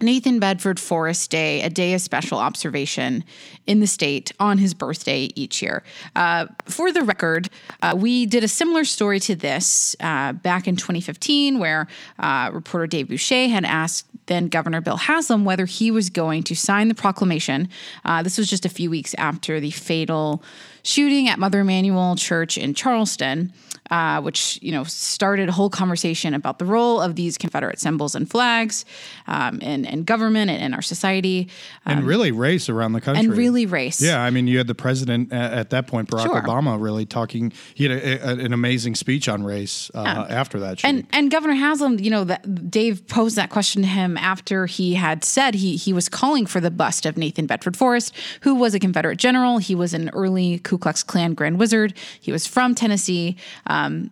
Nathan 0.00 0.40
Bedford 0.40 0.80
Forrest 0.80 1.30
Day, 1.30 1.62
a 1.62 1.70
day 1.70 1.94
of 1.94 2.00
special 2.00 2.38
observation 2.38 3.24
in 3.66 3.80
the 3.80 3.86
state 3.86 4.32
on 4.40 4.58
his 4.58 4.74
birthday 4.74 5.30
each 5.34 5.62
year. 5.62 5.82
Uh, 6.16 6.46
for 6.64 6.92
the 6.92 7.02
record, 7.02 7.48
uh, 7.82 7.94
we 7.96 8.26
did 8.26 8.42
a 8.42 8.48
similar 8.48 8.84
story 8.84 9.20
to 9.20 9.34
this 9.36 9.94
uh, 10.00 10.32
back 10.32 10.66
in 10.66 10.76
2015, 10.76 11.58
where 11.58 11.86
uh, 12.18 12.50
reporter 12.52 12.86
Dave 12.86 13.08
Boucher 13.08 13.48
had 13.48 13.64
asked 13.64 14.06
then 14.26 14.48
Governor 14.48 14.80
Bill 14.80 14.96
Haslam 14.96 15.44
whether 15.44 15.66
he 15.66 15.90
was 15.90 16.10
going 16.10 16.42
to 16.44 16.54
sign 16.54 16.88
the 16.88 16.94
proclamation. 16.94 17.68
Uh, 18.04 18.22
this 18.22 18.38
was 18.38 18.48
just 18.48 18.64
a 18.64 18.70
few 18.70 18.90
weeks 18.90 19.14
after 19.14 19.60
the 19.60 19.70
fatal 19.70 20.42
shooting 20.84 21.28
at 21.28 21.40
Mother 21.40 21.60
Emanuel 21.60 22.14
Church 22.14 22.56
in 22.56 22.74
Charleston 22.74 23.52
uh, 23.90 24.20
which 24.20 24.58
you 24.62 24.72
know 24.72 24.84
started 24.84 25.48
a 25.48 25.52
whole 25.52 25.68
conversation 25.68 26.34
about 26.34 26.58
the 26.58 26.64
role 26.64 27.00
of 27.00 27.16
these 27.16 27.36
Confederate 27.36 27.78
symbols 27.78 28.14
and 28.14 28.30
flags 28.30 28.84
um, 29.26 29.60
in, 29.60 29.84
in 29.84 30.04
government 30.04 30.50
and 30.50 30.62
in 30.62 30.74
our 30.74 30.82
society, 30.82 31.48
um, 31.84 31.98
and 31.98 32.06
really 32.06 32.32
race 32.32 32.68
around 32.68 32.92
the 32.92 33.00
country, 33.00 33.24
and 33.24 33.36
really 33.36 33.66
race. 33.66 34.00
Yeah, 34.00 34.22
I 34.22 34.30
mean, 34.30 34.46
you 34.46 34.58
had 34.58 34.66
the 34.66 34.74
president 34.74 35.32
at, 35.32 35.52
at 35.52 35.70
that 35.70 35.86
point, 35.86 36.08
Barack 36.08 36.22
sure. 36.22 36.42
Obama, 36.42 36.80
really 36.80 37.04
talking. 37.04 37.52
He 37.74 37.84
had 37.84 37.92
a, 37.92 38.28
a, 38.28 38.44
an 38.44 38.52
amazing 38.52 38.94
speech 38.94 39.28
on 39.28 39.44
race 39.44 39.90
uh, 39.94 40.02
yeah. 40.04 40.34
after 40.34 40.58
that. 40.60 40.84
And 40.84 41.06
and 41.12 41.30
Governor 41.30 41.54
Haslam, 41.54 41.98
you 42.00 42.10
know, 42.10 42.24
that 42.24 42.70
Dave 42.70 43.06
posed 43.06 43.36
that 43.36 43.50
question 43.50 43.82
to 43.82 43.88
him 43.88 44.16
after 44.16 44.66
he 44.66 44.94
had 44.94 45.24
said 45.24 45.54
he 45.54 45.76
he 45.76 45.92
was 45.92 46.08
calling 46.08 46.46
for 46.46 46.60
the 46.60 46.70
bust 46.70 47.04
of 47.04 47.18
Nathan 47.18 47.46
Bedford 47.46 47.76
Forrest, 47.76 48.14
who 48.40 48.54
was 48.54 48.74
a 48.74 48.80
Confederate 48.80 49.18
general. 49.18 49.58
He 49.58 49.74
was 49.74 49.92
an 49.92 50.08
early 50.10 50.58
Ku 50.74 50.78
Klux 50.78 51.02
Klan 51.02 51.34
Grand 51.34 51.58
Wizard. 51.58 51.94
He 52.20 52.32
was 52.32 52.46
from 52.46 52.74
Tennessee. 52.74 53.36
Um, 53.66 54.10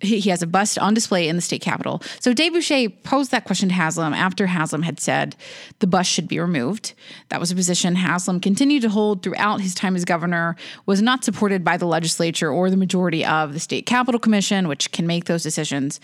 he, 0.00 0.18
he, 0.18 0.30
has 0.30 0.42
a 0.42 0.48
bust 0.48 0.80
on 0.80 0.94
display 0.94 1.28
in 1.28 1.36
the 1.36 1.42
state 1.42 1.62
capitol. 1.62 2.02
So 2.18 2.32
Dave 2.32 2.52
Boucher 2.52 2.88
posed 3.04 3.30
that 3.30 3.44
question 3.44 3.68
to 3.68 3.74
Haslam 3.74 4.12
after 4.12 4.46
Haslam 4.48 4.82
had 4.82 4.98
said 4.98 5.36
the 5.78 5.86
bust 5.86 6.10
should 6.10 6.26
be 6.26 6.40
removed. 6.40 6.94
That 7.28 7.38
was 7.38 7.52
a 7.52 7.54
position 7.54 7.94
Haslam 7.94 8.40
continued 8.40 8.82
to 8.82 8.88
hold 8.88 9.22
throughout 9.22 9.60
his 9.60 9.76
time 9.76 9.94
as 9.94 10.04
governor, 10.04 10.56
was 10.86 11.00
not 11.00 11.22
supported 11.22 11.62
by 11.62 11.76
the 11.76 11.86
legislature 11.86 12.50
or 12.50 12.68
the 12.68 12.76
majority 12.76 13.24
of 13.24 13.52
the 13.52 13.60
state 13.60 13.86
capitol 13.86 14.18
commission, 14.18 14.66
which 14.66 14.90
can 14.90 15.06
make 15.06 15.26
those 15.26 15.44
decisions, 15.44 16.00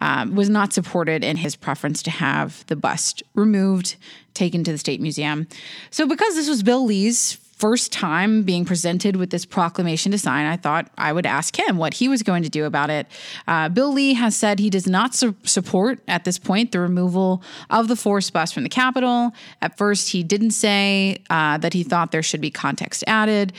um, 0.00 0.34
was 0.34 0.48
not 0.48 0.72
supported 0.72 1.22
in 1.22 1.36
his 1.36 1.54
preference 1.54 2.02
to 2.04 2.10
have 2.10 2.64
the 2.68 2.76
bust 2.76 3.22
removed, 3.34 3.96
taken 4.32 4.64
to 4.64 4.72
the 4.72 4.78
state 4.78 4.98
museum. 5.00 5.46
So 5.90 6.06
because 6.06 6.34
this 6.36 6.48
was 6.48 6.62
Bill 6.62 6.86
Lee's 6.86 7.38
first 7.62 7.92
time 7.92 8.42
being 8.42 8.64
presented 8.64 9.14
with 9.14 9.30
this 9.30 9.44
proclamation 9.44 10.10
to 10.10 10.18
sign, 10.18 10.46
I 10.46 10.56
thought 10.56 10.90
I 10.98 11.12
would 11.12 11.26
ask 11.26 11.56
him 11.56 11.78
what 11.78 11.94
he 11.94 12.08
was 12.08 12.24
going 12.24 12.42
to 12.42 12.48
do 12.48 12.64
about 12.64 12.90
it. 12.90 13.06
Uh, 13.46 13.68
Bill 13.68 13.92
Lee 13.92 14.14
has 14.14 14.34
said 14.34 14.58
he 14.58 14.68
does 14.68 14.88
not 14.88 15.14
su- 15.14 15.36
support 15.44 16.00
at 16.08 16.24
this 16.24 16.40
point 16.40 16.72
the 16.72 16.80
removal 16.80 17.40
of 17.70 17.86
the 17.86 17.94
Forrest 17.94 18.32
bus 18.32 18.50
from 18.50 18.64
the 18.64 18.68
Capitol. 18.68 19.30
At 19.60 19.78
first, 19.78 20.08
he 20.08 20.24
didn't 20.24 20.50
say 20.50 21.18
uh, 21.30 21.56
that 21.58 21.72
he 21.72 21.84
thought 21.84 22.10
there 22.10 22.20
should 22.24 22.40
be 22.40 22.50
context 22.50 23.04
added. 23.06 23.52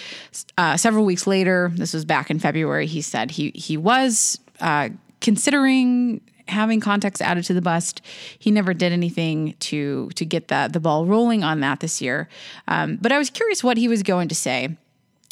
Uh, 0.58 0.76
several 0.76 1.06
weeks 1.06 1.26
later, 1.26 1.72
this 1.74 1.94
was 1.94 2.04
back 2.04 2.30
in 2.30 2.40
February, 2.40 2.88
he 2.88 3.02
said 3.02 3.32
he 3.32 3.52
he 3.56 3.78
was 3.78 4.38
uh, 4.60 4.90
considering 5.22 6.20
having 6.48 6.80
context 6.80 7.22
added 7.22 7.44
to 7.46 7.54
the 7.54 7.62
bust. 7.62 8.02
He 8.38 8.52
never 8.52 8.74
did 8.74 8.92
anything 8.92 9.56
to 9.60 10.10
to 10.16 10.26
get 10.26 10.48
that 10.50 10.74
the 10.74 10.80
ball 10.80 11.06
rolling 11.06 11.44
on 11.44 11.60
that 11.62 11.80
this 11.80 12.02
year. 12.02 12.30
Um, 12.68 12.98
but 13.02 13.12
I 13.12 13.18
was 13.18 13.30
curious 13.30 13.64
what 13.64 13.78
he 13.78 13.88
was 13.88 14.04
going 14.04 14.28
to 14.30 14.36
say. 14.36 14.78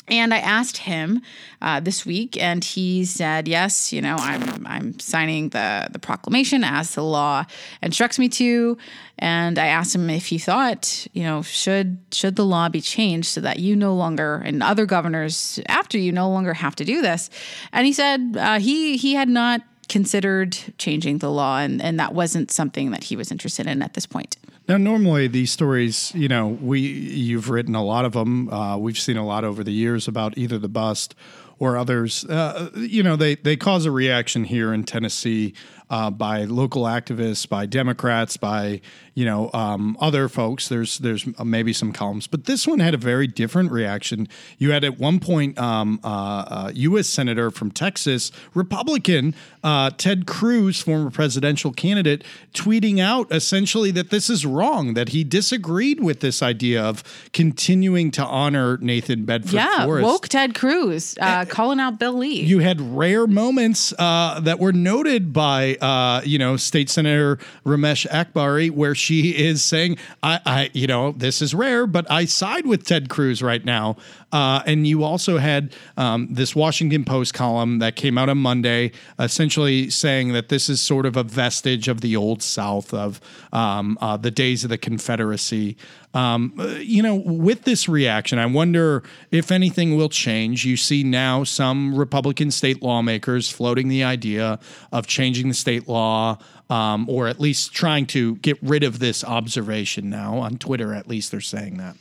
And 0.07 0.33
I 0.33 0.39
asked 0.39 0.77
him 0.77 1.21
uh, 1.61 1.79
this 1.79 2.05
week, 2.05 2.35
and 2.41 2.63
he 2.63 3.05
said, 3.05 3.47
"Yes, 3.47 3.93
you 3.93 4.01
know, 4.01 4.15
I'm 4.17 4.65
I'm 4.67 4.99
signing 4.99 5.49
the 5.49 5.87
the 5.91 5.99
proclamation 5.99 6.63
as 6.63 6.95
the 6.95 7.03
law 7.03 7.45
instructs 7.81 8.17
me 8.17 8.27
to." 8.29 8.77
And 9.19 9.59
I 9.59 9.67
asked 9.67 9.93
him 9.93 10.09
if 10.09 10.25
he 10.25 10.39
thought, 10.39 11.07
you 11.13 11.23
know, 11.23 11.43
should 11.43 11.99
should 12.11 12.35
the 12.35 12.45
law 12.45 12.67
be 12.67 12.81
changed 12.81 13.27
so 13.27 13.41
that 13.41 13.59
you 13.59 13.75
no 13.75 13.93
longer 13.93 14.41
and 14.43 14.63
other 14.63 14.87
governors 14.87 15.59
after 15.67 15.99
you 15.99 16.11
no 16.11 16.29
longer 16.29 16.55
have 16.55 16.75
to 16.77 16.83
do 16.83 17.01
this. 17.01 17.29
And 17.71 17.85
he 17.85 17.93
said 17.93 18.35
uh, 18.37 18.59
he 18.59 18.97
he 18.97 19.13
had 19.13 19.29
not 19.29 19.61
considered 19.91 20.57
changing 20.77 21.17
the 21.17 21.29
law, 21.29 21.59
and, 21.59 21.81
and 21.81 21.99
that 21.99 22.13
wasn't 22.13 22.49
something 22.49 22.91
that 22.91 23.03
he 23.03 23.17
was 23.17 23.29
interested 23.29 23.67
in 23.67 23.81
at 23.81 23.93
this 23.93 24.05
point. 24.05 24.37
Now, 24.69 24.77
normally 24.77 25.27
these 25.27 25.51
stories, 25.51 26.15
you 26.15 26.29
know, 26.29 26.47
we 26.47 26.79
you've 26.79 27.49
written 27.49 27.75
a 27.75 27.83
lot 27.83 28.05
of 28.05 28.13
them. 28.13 28.49
Uh, 28.49 28.77
we've 28.77 28.97
seen 28.97 29.17
a 29.17 29.25
lot 29.25 29.43
over 29.43 29.65
the 29.65 29.73
years 29.73 30.07
about 30.07 30.37
either 30.37 30.57
the 30.57 30.69
bust 30.69 31.13
or 31.61 31.77
others. 31.77 32.25
Uh, 32.25 32.71
you 32.75 33.03
know, 33.03 33.15
they 33.15 33.35
they 33.35 33.55
cause 33.55 33.85
a 33.85 33.91
reaction 33.91 34.43
here 34.43 34.73
in 34.73 34.83
Tennessee 34.83 35.53
uh, 35.91 36.09
by 36.09 36.45
local 36.45 36.83
activists, 36.83 37.47
by 37.47 37.67
Democrats, 37.67 38.35
by 38.35 38.81
you 39.13 39.25
know 39.25 39.51
um, 39.53 39.95
other 39.99 40.27
folks. 40.27 40.69
There's 40.69 40.97
there's 40.97 41.27
maybe 41.43 41.71
some 41.71 41.93
columns, 41.93 42.25
but 42.25 42.45
this 42.45 42.65
one 42.65 42.79
had 42.79 42.95
a 42.95 42.97
very 42.97 43.27
different 43.27 43.71
reaction. 43.71 44.27
You 44.57 44.71
had 44.71 44.83
at 44.83 44.97
one 44.97 45.19
point 45.19 45.59
um, 45.59 45.99
uh, 46.03 46.71
U.S. 46.73 47.01
Uh, 47.01 47.03
senator 47.03 47.51
from 47.51 47.69
Texas, 47.69 48.31
Republican 48.55 49.35
uh, 49.63 49.91
Ted 49.91 50.25
Cruz, 50.25 50.81
former 50.81 51.11
presidential 51.11 51.71
candidate, 51.71 52.23
tweeting 52.53 52.99
out 52.99 53.31
essentially 53.31 53.91
that 53.91 54.09
this 54.09 54.29
is 54.29 54.45
wrong, 54.45 54.93
that 54.95 55.09
he 55.09 55.23
disagreed 55.23 56.01
with 56.01 56.21
this 56.21 56.41
idea 56.41 56.81
of 56.81 57.03
continuing 57.33 58.11
to 58.11 58.25
honor 58.25 58.77
Nathan 58.77 59.25
Bedford. 59.25 59.53
Yeah, 59.53 59.85
Forrest. 59.85 60.05
woke 60.05 60.27
Ted 60.29 60.55
Cruz 60.55 61.17
uh, 61.21 61.45
calling 61.51 61.79
out 61.79 61.99
Bill 61.99 62.13
Lee. 62.13 62.41
You 62.41 62.59
had 62.59 62.81
rare 62.81 63.27
moments 63.27 63.93
that 63.99 64.57
were 64.59 64.73
noted 64.73 65.33
by 65.33 65.75
uh, 65.75 66.21
you 66.23 66.37
know, 66.37 66.57
State 66.57 66.89
Senator 66.89 67.37
Raumesh 67.65 68.07
Akbari, 68.07 68.71
where 68.71 68.95
she 68.95 69.31
is 69.37 69.63
saying, 69.63 69.97
I, 70.23 70.39
I, 70.45 70.69
you 70.73 70.87
know, 70.87 71.11
this 71.11 71.41
is 71.41 71.53
rare, 71.53 71.85
but 71.85 72.09
I 72.09 72.25
side 72.25 72.65
with 72.65 72.85
Ted 72.85 73.09
Cruz 73.09 73.43
right 73.43 73.63
now. 73.63 73.97
Uh, 74.31 74.63
and 74.65 74.87
you 74.87 75.03
also 75.03 75.37
had 75.37 75.75
um, 75.97 76.27
this 76.31 76.55
Washington 76.55 77.03
Post 77.03 77.33
column 77.33 77.79
that 77.79 77.95
came 77.97 78.17
out 78.17 78.29
on 78.29 78.37
Monday, 78.37 78.91
essentially 79.19 79.89
saying 79.89 80.31
that 80.31 80.47
this 80.47 80.69
is 80.69 80.79
sort 80.79 81.05
of 81.05 81.17
a 81.17 81.23
vestige 81.23 81.89
of 81.89 81.99
the 81.99 82.15
old 82.15 82.41
South, 82.41 82.93
of 82.93 83.19
um, 83.51 83.97
uh, 83.99 84.15
the 84.15 84.31
days 84.31 84.63
of 84.63 84.69
the 84.69 84.77
Confederacy. 84.77 85.75
Um, 86.13 86.53
uh, 86.59 86.67
you 86.79 87.01
know, 87.01 87.15
with 87.15 87.63
this 87.63 87.87
reaction, 87.87 88.37
I 88.37 88.45
wonder 88.45 89.03
if 89.31 89.51
anything 89.51 89.95
will 89.95 90.09
change. 90.09 90.65
You 90.65 90.75
see 90.75 91.03
now 91.03 91.43
some 91.43 91.95
Republican 91.95 92.51
state 92.51 92.83
lawmakers 92.83 93.49
floating 93.49 93.87
the 93.87 94.03
idea 94.03 94.59
of 94.91 95.07
changing 95.07 95.47
the 95.47 95.53
state 95.53 95.87
law. 95.87 96.37
Um, 96.69 97.09
or 97.09 97.27
at 97.27 97.41
least 97.41 97.73
trying 97.73 98.05
to 98.07 98.37
get 98.37 98.57
rid 98.61 98.83
of 98.83 98.99
this 98.99 99.25
observation 99.25 100.09
now 100.09 100.37
on 100.37 100.57
Twitter. 100.57 100.93
At 100.93 101.05
least 101.05 101.31
they're 101.31 101.41
saying 101.41 101.75
that. 101.79 101.97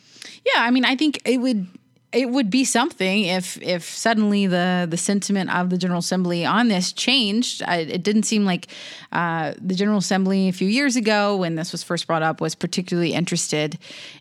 Yeah, 0.46 0.62
I 0.62 0.70
mean, 0.70 0.84
I 0.84 0.94
think 0.94 1.20
it 1.24 1.38
would 1.38 1.66
it 2.12 2.28
would 2.28 2.50
be 2.50 2.64
something 2.64 3.24
if 3.24 3.60
if 3.62 3.84
suddenly 3.84 4.46
the 4.46 4.86
the 4.90 4.96
sentiment 4.96 5.54
of 5.54 5.70
the 5.70 5.78
General 5.78 6.00
Assembly 6.00 6.44
on 6.44 6.68
this 6.68 6.92
changed. 6.92 7.62
I, 7.62 7.78
it 7.78 8.02
didn't 8.02 8.24
seem 8.24 8.44
like 8.44 8.66
uh, 9.12 9.54
the 9.60 9.74
General 9.74 9.98
Assembly 9.98 10.48
a 10.48 10.52
few 10.52 10.68
years 10.68 10.96
ago, 10.96 11.36
when 11.36 11.54
this 11.54 11.70
was 11.70 11.82
first 11.82 12.06
brought 12.06 12.22
up, 12.22 12.40
was 12.40 12.54
particularly 12.54 13.12
interested 13.12 13.78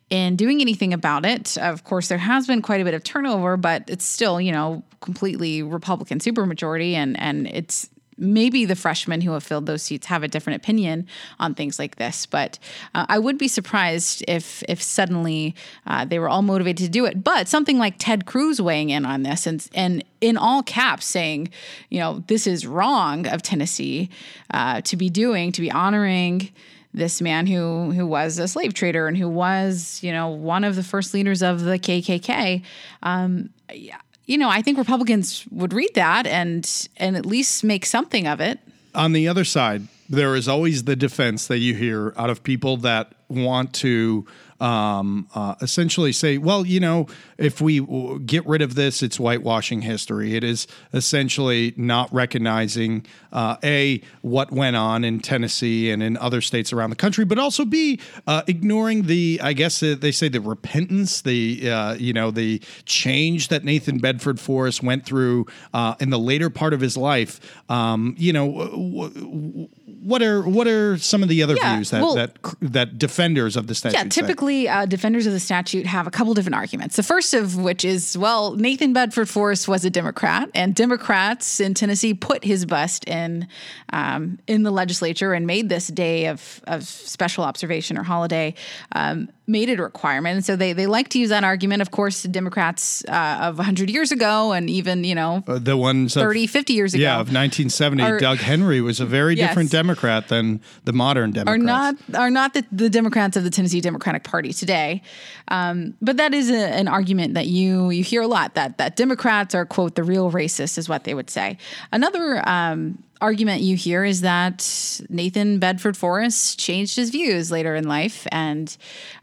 in 0.10 0.36
doing 0.36 0.62
anything 0.62 0.94
about 0.94 1.26
it. 1.26 1.58
Of 1.58 1.84
course, 1.84 2.10
there 2.10 2.20
has 2.20 2.46
been 2.46 2.62
quite 2.62 2.82
a 2.82 2.84
bit 2.84 2.94
of 2.94 3.04
turnover, 3.04 3.58
but 3.58 3.84
it's 3.88 4.06
still 4.06 4.40
you 4.40 4.52
know 4.52 4.84
completely 5.02 5.64
Republican 5.64 6.20
supermajority, 6.20 6.94
and 6.94 7.20
and 7.20 7.48
it's 7.48 7.90
maybe 8.20 8.66
the 8.66 8.76
freshmen 8.76 9.22
who 9.22 9.32
have 9.32 9.44
filled 9.44 9.66
those 9.66 9.84
seats 9.84 10.08
have 10.08 10.24
a 10.24 10.28
different 10.28 10.58
opinion 10.58 11.08
on 11.40 11.56
things 11.56 11.80
like 11.80 11.96
this. 11.96 12.26
But 12.26 12.60
uh, 12.94 13.06
I 13.10 13.20
would 13.20 13.38
be 13.38 13.48
surprised 13.48 14.24
if 14.28 14.64
if 14.68 14.82
suddenly 14.82 15.56
uh, 15.88 16.06
they 16.06 16.20
were 16.20 16.30
all 16.30 16.42
motivated 16.42 16.86
to 16.86 16.92
do 16.92 17.06
it. 17.06 17.24
But 17.24 17.48
something 17.48 17.78
like 17.78 17.96
Ted 17.98 18.26
Cruz 18.26 18.62
weighing 18.62 18.90
in 18.90 19.06
on 19.06 19.24
this 19.24 19.48
and 19.48 19.68
and 19.74 20.04
in 20.22 20.38
all 20.38 20.64
caps 20.64 21.06
saying, 21.06 21.50
you 21.90 22.00
know, 22.00 22.24
this 22.28 22.46
is 22.46 22.68
wrong 22.68 23.28
of 23.28 23.42
Tennessee 23.42 24.10
uh, 24.52 24.82
to 24.82 24.98
be 24.98 25.10
doing, 25.10 25.52
to 25.54 25.62
be 25.62 25.72
honoring 25.72 26.50
this 26.94 27.22
man 27.22 27.46
who 27.46 27.92
who 27.92 28.06
was 28.06 28.40
a 28.40 28.48
slave 28.48 28.74
trader 28.74 29.08
and 29.08 29.18
who 29.18 29.30
was 29.30 30.00
you 30.02 30.12
know 30.12 30.30
one 30.30 30.64
of 30.64 30.76
the 30.76 30.84
first 30.84 31.14
leaders 31.14 31.42
of 31.42 31.62
the 31.62 31.78
KKK. 31.78 32.64
Um, 33.04 33.52
yeah, 33.72 34.00
you 34.30 34.38
know, 34.38 34.48
I 34.48 34.62
think 34.62 34.78
Republicans 34.78 35.44
would 35.50 35.74
read 35.74 35.90
that 35.96 36.28
and 36.28 36.88
and 36.98 37.18
at 37.18 37.26
least 37.26 37.64
make 37.64 37.84
something 37.84 38.28
of 38.28 38.40
it. 38.40 38.60
On 38.94 39.12
the 39.12 39.28
other 39.28 39.44
side, 39.44 39.88
there 40.08 40.36
is 40.36 40.48
always 40.48 40.84
the 40.84 40.96
defense 40.96 41.48
that 41.48 41.58
you 41.58 41.74
hear 41.74 42.14
out 42.16 42.30
of 42.30 42.44
people 42.44 42.78
that 42.78 43.12
want 43.28 43.74
to 43.74 44.28
um, 44.60 45.28
uh, 45.36 45.56
essentially 45.62 46.12
say, 46.12 46.38
well, 46.38 46.66
you 46.66 46.80
know, 46.80 47.08
if 47.38 47.62
we 47.62 47.80
get 48.26 48.46
rid 48.46 48.62
of 48.62 48.76
this, 48.76 49.02
it's 49.02 49.18
whitewashing 49.18 49.82
history. 49.82 50.36
It 50.36 50.44
is 50.44 50.68
essentially 50.94 51.74
not 51.78 52.14
recognizing 52.14 53.06
uh, 53.32 53.58
a 53.64 54.02
what 54.22 54.52
went 54.52 54.76
on 54.76 55.04
in 55.04 55.20
Tennessee 55.20 55.92
and 55.92 56.02
in 56.04 56.18
other 56.18 56.42
states 56.42 56.74
around 56.74 56.90
the 56.90 56.96
country, 56.96 57.26
but 57.26 57.40
also 57.40 57.66
b 57.66 58.00
uh, 58.28 58.44
ignoring 58.48 59.04
the, 59.04 59.40
I 59.44 59.54
guess 59.54 59.82
uh, 59.82 59.96
they 60.00 60.12
say 60.12 60.30
the 60.30 60.42
repentance, 60.42 61.22
the 61.22 61.70
uh, 61.70 61.94
you 61.94 62.14
know 62.14 62.32
the 62.32 62.62
change 62.86 63.48
that 63.50 63.64
Nathan 63.64 64.00
Bedford 64.00 64.40
Forrest 64.40 64.84
went 64.84 65.06
through 65.06 65.46
uh, 65.74 65.96
in 66.00 66.10
the 66.10 66.20
later 66.20 66.50
part 66.50 66.74
of 66.74 66.82
his 66.82 66.98
life. 66.98 67.40
Um, 67.70 68.16
you 68.18 68.34
know. 68.34 68.50
W- 68.50 69.10
w- 69.10 69.70
what 70.02 70.22
are 70.22 70.42
what 70.42 70.68
are 70.68 70.98
some 70.98 71.24
of 71.24 71.30
the 71.30 71.44
other 71.44 71.56
yeah, 71.56 71.76
views 71.76 71.90
that 71.92 72.02
well, 72.02 72.16
that 72.16 72.38
that 72.62 72.98
defenders 72.98 73.56
of 73.56 73.68
the 73.68 73.76
statute? 73.76 73.98
Yeah, 73.98 74.04
typically 74.06 74.68
uh, 74.68 74.86
defenders 74.86 75.26
of 75.26 75.34
the 75.34 75.40
statute 75.40 75.86
have 75.86 76.08
a 76.08 76.12
couple 76.12 76.34
different 76.34 76.56
arguments. 76.56 76.96
The 76.96 77.04
first 77.04 77.34
of 77.34 77.58
which 77.58 77.84
is, 77.84 78.18
well, 78.18 78.56
Nathan 78.56 78.94
Bedford 78.94 79.30
Forrest 79.30 79.68
was 79.68 79.86
a 79.86 79.90
Democrat, 79.90 80.50
and 80.54 80.76
Democrats 80.76 81.60
in 81.60 81.74
Tennessee 81.74 82.14
put 82.14 82.44
his 82.44 82.66
bust 82.66 83.08
in 83.08 83.48
um, 83.92 84.40
in 84.48 84.64
the 84.64 84.72
legislature 84.72 85.34
and 85.34 85.46
made 85.46 85.70
this 85.70 85.88
day 85.88 86.28
of 86.28 86.62
of 86.68 86.84
special 86.84 87.44
observation 87.44 87.98
or 87.98 88.04
holiday 88.04 88.54
um, 88.94 89.30
made 89.50 89.68
it 89.68 89.80
a 89.80 89.84
requirement. 89.84 90.36
And 90.36 90.46
so 90.46 90.56
they, 90.56 90.74
they 90.74 90.86
like 90.86 91.10
to 91.10 91.20
use 91.20 91.30
that 91.30 91.44
argument. 91.44 91.82
Of 91.82 91.92
course, 91.92 92.24
Democrats 92.24 93.04
uh, 93.10 93.40
of 93.42 93.58
100 93.58 93.90
years 93.90 94.12
ago 94.12 94.52
and 94.52 94.70
even, 94.70 95.04
you 95.04 95.16
know, 95.16 95.44
uh, 95.48 95.58
the 95.60 95.76
ones 95.76 96.14
30, 96.14 96.46
of, 96.46 96.52
50 96.52 96.74
years 96.74 96.94
ago. 96.94 97.02
Yeah, 97.02 97.16
of 97.16 97.34
1970, 97.34 98.04
are, 98.04 98.20
Doug 98.20 98.38
Henry 98.38 98.80
was 98.80 99.00
a 99.00 99.06
very 99.06 99.36
yes, 99.36 99.50
different 99.50 99.72
Democrat 99.72 100.28
than 100.28 100.62
the 100.84 100.94
modern 100.94 101.32
Democrats. 101.32 101.60
Are 101.60 101.64
not, 101.64 101.96
are 102.14 102.30
not 102.30 102.54
the, 102.54 102.64
the 102.72 102.90
Democrats 102.90 103.36
of 103.36 103.44
the 103.44 103.50
Tennessee 103.50 103.82
Democratic 103.82 104.24
Party 104.24 104.54
today. 104.54 105.02
Um, 105.48 105.96
but 106.02 106.18
that 106.18 106.34
is 106.34 106.52
a, 106.52 106.56
an 106.56 106.88
argument 106.88 107.34
that 107.34 107.48
you, 107.48 107.90
you 107.90 108.04
hear 108.04 108.22
a 108.22 108.28
lot 108.28 108.54
that, 108.54 108.78
that 108.78 108.96
Democrats 108.96 109.56
are, 109.56 109.66
quote, 109.66 109.96
the 109.96 110.04
real 110.04 110.32
racist 110.32 110.78
is 110.78 110.88
what 110.88 111.06
they 111.06 111.16
would 111.16 111.30
say. 111.30 111.58
Another 111.92 112.48
um, 112.48 113.04
argument 113.22 113.62
you 113.62 113.76
hear 113.76 114.04
is 114.04 114.22
that 114.22 115.02
Nathan 115.10 115.60
Bedford 115.60 115.98
Forrest 115.98 116.60
changed 116.60 116.96
his 116.96 117.10
views 117.10 117.52
later 117.52 117.76
in 117.76 117.88
life 117.88 118.28
and, 118.32 118.76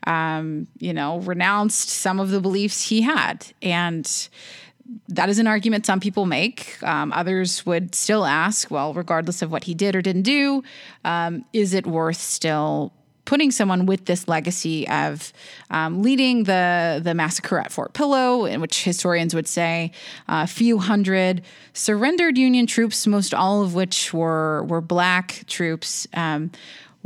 um, 0.06 0.66
you 0.78 0.92
know, 0.92 1.20
renounced 1.20 1.88
some 1.88 2.20
of 2.20 2.30
the 2.30 2.40
beliefs 2.40 2.88
he 2.88 3.02
had. 3.02 3.46
And 3.62 4.28
that 5.08 5.28
is 5.28 5.38
an 5.38 5.46
argument 5.46 5.86
some 5.86 6.00
people 6.00 6.26
make. 6.26 6.82
Um, 6.82 7.12
others 7.12 7.64
would 7.66 7.94
still 7.94 8.24
ask, 8.24 8.70
well, 8.70 8.94
regardless 8.94 9.42
of 9.42 9.50
what 9.50 9.64
he 9.64 9.74
did 9.74 9.96
or 9.96 10.02
didn't 10.02 10.22
do, 10.22 10.62
um, 11.04 11.44
is 11.52 11.74
it 11.74 11.86
worth 11.86 12.18
still 12.18 12.92
putting 13.26 13.50
someone 13.50 13.84
with 13.84 14.06
this 14.06 14.26
legacy 14.26 14.88
of 14.88 15.32
um, 15.70 16.02
leading 16.02 16.44
the 16.44 17.00
the 17.02 17.12
massacre 17.12 17.58
at 17.58 17.70
Fort 17.70 17.92
Pillow, 17.92 18.46
in 18.46 18.60
which 18.62 18.84
historians 18.84 19.34
would 19.34 19.46
say 19.46 19.92
a 20.28 20.46
few 20.46 20.78
hundred 20.78 21.42
surrendered 21.74 22.38
Union 22.38 22.66
troops, 22.66 23.06
most 23.06 23.34
all 23.34 23.62
of 23.62 23.74
which 23.74 24.14
were 24.14 24.64
were 24.64 24.80
black 24.80 25.44
troops, 25.46 26.08
um, 26.14 26.50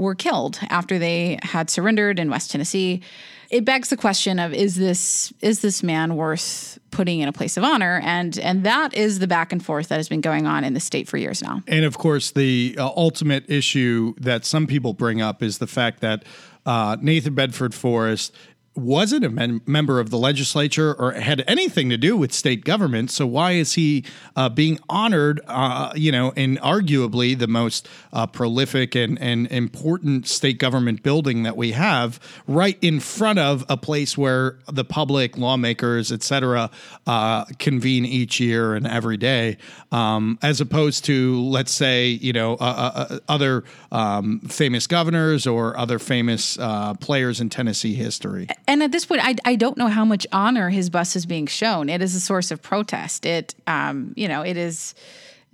were 0.01 0.15
killed 0.15 0.59
after 0.71 0.99
they 0.99 1.39
had 1.43 1.69
surrendered 1.69 2.19
in 2.19 2.31
West 2.31 2.51
Tennessee. 2.51 3.03
It 3.51 3.65
begs 3.65 3.91
the 3.91 3.97
question 3.97 4.39
of 4.39 4.55
is 4.55 4.77
this 4.77 5.33
is 5.41 5.61
this 5.61 5.83
man 5.83 6.17
worth 6.17 6.79
putting 6.91 7.21
in 7.21 7.29
a 7.29 7.33
place 7.33 7.57
of 7.57 7.65
honor? 7.65 8.01
And 8.03 8.39
and 8.39 8.65
that 8.65 8.95
is 8.95 9.19
the 9.19 9.27
back 9.27 9.53
and 9.53 9.65
forth 9.65 9.89
that 9.89 9.97
has 9.97 10.09
been 10.09 10.21
going 10.21 10.47
on 10.47 10.65
in 10.65 10.73
the 10.73 10.81
state 10.81 11.09
for 11.09 11.19
years 11.19 11.43
now. 11.43 11.63
And 11.67 11.85
of 11.85 11.99
course 11.99 12.31
the 12.31 12.77
uh, 12.79 12.87
ultimate 12.97 13.49
issue 13.51 14.15
that 14.19 14.45
some 14.45 14.67
people 14.67 14.95
bring 14.95 15.21
up 15.21 15.43
is 15.43 15.59
the 15.59 15.67
fact 15.67 16.01
that 16.01 16.25
uh, 16.65 16.97
Nathan 17.01 17.35
Bedford 17.35 17.75
Forrest 17.75 18.35
wasn't 18.81 19.25
a 19.25 19.31
mem- 19.31 19.63
member 19.67 20.01
of 20.01 20.11
the 20.11 20.19
legislature 20.19 20.95
or 20.95 21.13
had 21.13 21.45
anything 21.47 21.91
to 21.91 21.97
do 21.97 22.17
with 22.17 22.33
state 22.33 22.65
government. 22.65 23.11
So 23.11 23.27
why 23.27 23.53
is 23.53 23.75
he 23.75 24.05
uh, 24.37 24.49
being 24.49 24.79
honored? 24.89 25.41
Uh, 25.47 25.93
you 25.95 26.11
know, 26.11 26.31
in 26.37 26.57
arguably 26.57 27.39
the 27.39 27.47
most 27.47 27.89
uh, 28.13 28.27
prolific 28.27 28.95
and 28.95 29.21
and 29.21 29.47
important 29.49 30.27
state 30.27 30.59
government 30.59 31.03
building 31.03 31.43
that 31.43 31.57
we 31.57 31.73
have, 31.73 32.19
right 32.47 32.79
in 32.81 33.01
front 33.01 33.39
of 33.39 33.65
a 33.69 33.77
place 33.77 34.17
where 34.17 34.59
the 34.67 34.85
public, 34.85 35.37
lawmakers, 35.37 36.11
etc., 36.11 36.71
uh, 37.07 37.45
convene 37.59 38.05
each 38.05 38.41
year 38.41 38.75
and 38.75 38.87
every 38.87 39.17
day, 39.17 39.57
um, 39.93 40.39
as 40.43 40.61
opposed 40.61 41.05
to 41.05 41.41
let's 41.41 41.73
say 41.73 42.09
you 42.09 42.33
know 42.33 42.55
uh, 42.55 43.07
uh, 43.11 43.19
other 43.29 43.65
um, 43.93 44.41
famous 44.41 44.87
governors 44.87 45.47
or 45.47 45.77
other 45.77 45.99
famous 45.99 46.59
players 47.01 47.41
in 47.41 47.49
Tennessee 47.49 47.95
history 47.95 48.49
and 48.71 48.85
at 48.85 48.93
this 48.93 49.05
point, 49.05 49.21
I, 49.25 49.35
I 49.45 49.57
don't 49.57 49.77
know 49.77 49.89
how 49.89 50.05
much 50.05 50.29
honor 50.31 50.71
his 50.71 50.91
bus 50.91 51.17
is 51.17 51.27
being 51.27 51.49
shown. 51.49 51.89
It 51.89 52.01
is 52.01 52.15
a 52.15 52.21
source 52.21 52.53
of 52.53 52.63
protest. 52.63 53.27
It, 53.27 53.53
um, 53.67 54.15
you 54.17 54.29
know, 54.29 54.43
it 54.43 54.57
is 54.57 54.95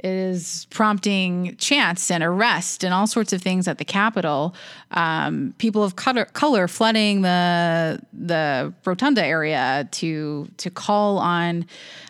is 0.05 0.67
prompting 0.71 1.57
chants 1.57 2.11
and 2.11 2.23
arrest 2.23 2.85
and 2.85 2.93
all 2.93 3.07
sorts 3.07 3.33
of 3.33 3.41
things 3.41 3.67
at 3.67 3.79
the 3.79 3.85
Capitol. 3.85 4.55
Um, 4.91 5.55
people 5.59 5.83
of 5.83 5.97
color, 5.97 6.27
color 6.27 6.69
flooding 6.69 7.23
the 7.23 8.01
the 8.13 8.73
rotunda 8.85 9.25
area 9.25 9.89
to 9.93 10.49
to 10.59 10.71
call 10.71 11.19
on 11.19 11.67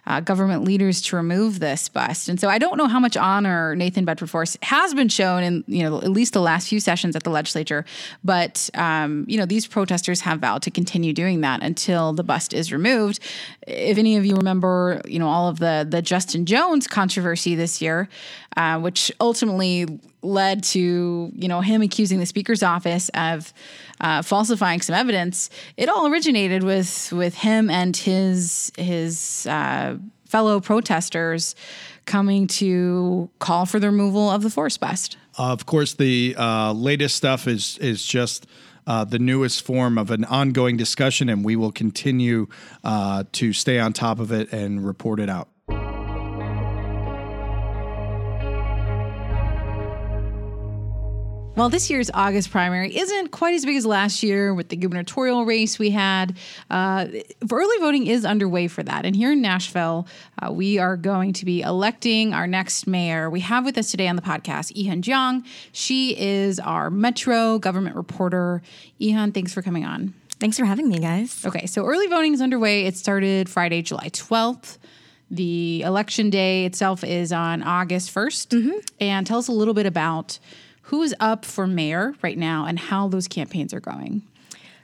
uh, 0.07 0.21
government 0.21 0.65
leaders 0.65 1.03
to 1.03 1.17
remove 1.17 1.59
this 1.59 1.89
bust. 1.89 2.29
And 2.29 2.41
so 2.41 2.49
I 2.49 2.59
don't 2.59 2.77
know 2.77 2.87
how 2.87 3.01
much 3.01 3.17
honor 3.17 3.75
Nathan 3.75 4.05
Bedford 4.05 4.31
Forrest 4.31 4.57
has 4.63 4.95
been 4.95 5.09
shown 5.09 5.43
in 5.43 5.65
you 5.69 5.83
know 5.85 5.99
at 5.99 6.11
least 6.11 6.33
the 6.33 6.41
last 6.41 6.69
few 6.69 6.81
sessions 6.81 7.15
at 7.15 7.23
the 7.23 7.31
legislature. 7.31 7.85
But 8.25 8.69
um, 8.75 9.25
you 9.29 9.39
know 9.39 9.47
these 9.47 9.67
protesters 9.67 10.21
have 10.23 10.41
vowed 10.41 10.63
to 10.63 10.71
continue 10.73 11.13
doing 11.13 11.41
that 11.43 11.63
until 11.63 12.13
the 12.13 12.25
bust 12.25 12.53
is 12.53 12.73
removed. 12.73 13.21
If 13.67 13.97
any 13.97 14.17
of 14.17 14.25
you 14.27 14.35
remember, 14.35 15.01
you 15.07 15.21
know 15.21 15.29
all 15.29 15.49
of 15.49 15.61
the 15.61 15.87
the 15.89 16.03
Justin 16.03 16.47
Jones 16.47 16.89
controversy 16.89 17.55
this 17.55 17.76
year, 17.81 18.09
uh, 18.57 18.79
which 18.81 19.13
ultimately 19.21 19.87
led 20.23 20.63
to 20.63 21.31
you 21.35 21.49
know 21.49 21.61
him 21.61 21.83
accusing 21.83 22.19
the 22.19 22.27
speaker's 22.27 22.63
office 22.63 23.09
of 23.15 23.53
uh, 24.01 24.23
falsifying 24.23 24.81
some 24.81 24.95
evidence. 24.95 25.51
It 25.77 25.89
all 25.89 26.07
originated 26.07 26.63
with 26.63 27.13
with 27.13 27.35
him 27.35 27.71
and 27.71 27.97
his 27.97 28.73
his 28.77 29.47
uh, 29.47 29.97
fellow 30.27 30.61
protesters 30.61 31.55
coming 32.05 32.47
to 32.47 33.31
call 33.39 33.67
for 33.67 33.81
the 33.81 33.91
removal 33.91 34.31
of 34.31 34.43
the 34.43 34.51
Forrest 34.51 34.81
bust. 34.81 35.17
of 35.39 35.67
course, 35.67 35.95
the 35.95 36.35
uh, 36.37 36.73
latest 36.73 37.17
stuff 37.17 37.47
is 37.47 37.79
is 37.79 38.05
just. 38.05 38.47
Uh, 38.89 39.03
the 39.03 39.19
newest 39.19 39.65
form 39.65 39.99
of 39.99 40.13
an 40.13 40.25
ongoing 40.27 40.77
discussion, 40.77 41.29
and 41.29 41.45
we 41.45 41.57
will 41.57 41.73
continue 41.73 42.47
uh, 42.85 43.25
to 43.33 43.53
stay 43.53 43.81
on 43.81 43.93
top 43.93 44.21
of 44.21 44.31
it 44.31 44.53
and 44.53 44.87
report 44.87 45.19
it 45.19 45.29
out. 45.29 45.49
Well, 51.57 51.71
this 51.71 51.89
year's 51.89 52.11
August 52.13 52.51
primary 52.51 52.95
isn't 52.95 53.31
quite 53.31 53.55
as 53.55 53.65
big 53.65 53.77
as 53.77 53.87
last 53.87 54.23
year 54.23 54.53
with 54.53 54.69
the 54.69 54.77
gubernatorial 54.77 55.47
race 55.47 55.79
we 55.79 55.89
had. 55.89 56.37
Uh, 56.69 57.07
early 57.51 57.79
voting 57.79 58.07
is 58.07 58.27
underway 58.27 58.69
for 58.69 58.83
that. 58.83 59.07
And 59.07 59.17
here 59.17 59.33
in 59.33 59.41
Nashville, 59.41 60.07
uh, 60.39 60.53
we 60.53 60.77
are 60.77 60.99
going 60.99 61.33
to 61.33 61.47
be 61.47 61.63
electing 61.63 62.35
our 62.35 62.47
next 62.47 62.87
mayor. 62.87 63.31
We 63.31 63.41
have 63.41 63.65
with 63.65 63.79
us 63.79 63.91
today 63.91 64.07
on 64.07 64.17
the 64.17 64.23
podcast 64.23 64.77
Yihyun 64.77 65.01
Jeong. 65.01 65.47
She 65.73 66.15
is 66.19 66.61
our 66.61 66.91
Metro 66.91 67.59
government 67.59 67.97
reporter. 67.97 68.61
Ehan, 69.01 69.33
thanks 69.33 69.55
for 69.55 69.63
coming 69.63 69.87
on. 69.87 70.13
Thanks 70.39 70.59
for 70.59 70.67
having 70.67 70.91
me, 70.91 70.99
guys. 70.99 71.43
Okay, 71.47 71.65
so 71.65 71.87
early 71.87 72.07
voting 72.07 72.35
is 72.35 72.43
underway. 72.43 72.85
It 72.85 72.99
started 72.99 73.49
Friday, 73.49 73.81
July 73.81 74.11
12th. 74.11 74.77
The 75.31 75.81
election 75.81 76.29
day 76.29 76.67
itself 76.67 77.03
is 77.03 77.33
on 77.33 77.63
August 77.63 78.15
1st. 78.15 78.49
Mm-hmm. 78.49 78.79
And 79.01 79.27
tell 79.27 79.39
us 79.39 79.49
a 79.49 79.53
little 79.53 79.75
bit 79.75 79.87
about 79.87 80.39
who's 80.87 81.13
up 81.21 81.45
for 81.45 81.67
mayor 81.67 82.15
right 82.23 82.39
now 82.39 82.65
and 82.65 82.79
how 82.79 83.09
those 83.09 83.29
campaigns 83.29 83.75
are 83.75 83.81
going. 83.81 84.23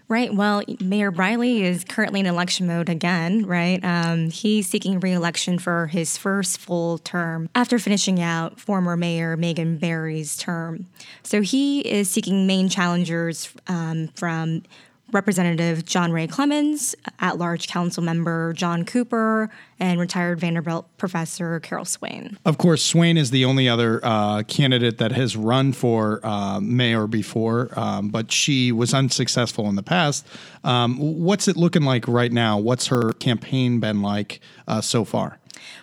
Right. 0.09 0.35
Well, 0.35 0.63
Mayor 0.81 1.11
Briley 1.11 1.63
is 1.63 1.85
currently 1.85 2.21
in 2.21 2.27
election 2.27 2.67
mode 2.67 2.91
again, 2.91 3.47
right? 3.47 3.83
Um, 3.83 4.29
he's 4.29 4.69
seeking 4.69 5.01
reelection 5.01 5.59
for 5.59 5.87
his 5.87 6.19
first 6.19 6.59
full 6.59 6.99
term 6.99 7.49
after 7.55 7.79
finishing 7.79 8.21
out 8.21 8.61
former 8.61 8.95
Mayor 8.95 9.39
Megan 9.39 9.79
Barry's 9.79 10.37
term. 10.37 10.87
So 11.23 11.41
he 11.41 11.81
is 11.81 12.11
seeking 12.11 12.47
main 12.47 12.69
challengers 12.69 13.55
um, 13.69 14.09
from 14.09 14.65
Representative 15.13 15.85
John 15.85 16.13
Ray 16.13 16.27
Clemmons, 16.27 16.95
at 17.21 17.39
large 17.39 17.69
council 17.69 18.03
member 18.03 18.53
John 18.55 18.85
Cooper, 18.85 19.51
and 19.79 20.01
retired 20.01 20.41
Vanderbilt 20.41 20.87
professor 20.97 21.61
Carol 21.61 21.85
Swain. 21.85 22.39
Of 22.45 22.59
course, 22.59 22.83
Swain 22.83 23.17
is 23.17 23.31
the 23.31 23.45
only 23.45 23.69
other 23.69 24.01
uh, 24.03 24.43
candidate 24.45 24.99
that 24.99 25.13
has 25.13 25.37
run 25.37 25.73
for 25.73 26.21
uh, 26.25 26.61
mayor 26.61 27.07
before, 27.07 27.71
um, 27.79 28.09
but 28.09 28.33
she 28.33 28.73
was 28.73 28.95
unsuccessful 28.95 29.69
in 29.69 29.77
the 29.77 29.83
past. 29.83 30.27
Um, 30.65 30.97
what's 30.99 31.49
it 31.49 31.57
looking 31.57 31.83
like 31.83 32.09
right 32.09 32.33
now? 32.33 32.59
What's 32.59 32.87
her 32.89 33.13
campaign 33.15 33.81
been 33.81 34.03
like 34.03 34.41
uh, 34.67 34.81
so 34.81 35.05
far? 35.05 35.39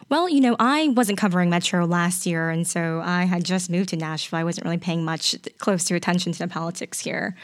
Well, 0.09 0.27
you 0.27 0.41
know, 0.41 0.55
I 0.59 0.89
wasn't 0.89 1.19
covering 1.19 1.49
Metro 1.49 1.85
last 1.85 2.25
year, 2.25 2.49
and 2.49 2.67
so 2.67 3.01
I 3.03 3.25
had 3.25 3.43
just 3.43 3.69
moved 3.69 3.89
to 3.89 3.95
Nashville. 3.95 4.39
I 4.39 4.43
wasn't 4.43 4.65
really 4.65 4.77
paying 4.77 5.05
much 5.05 5.35
close 5.59 5.83
to 5.85 5.95
attention 5.95 6.33
to 6.33 6.39
the 6.39 6.47
politics 6.47 6.99
here. 6.99 7.35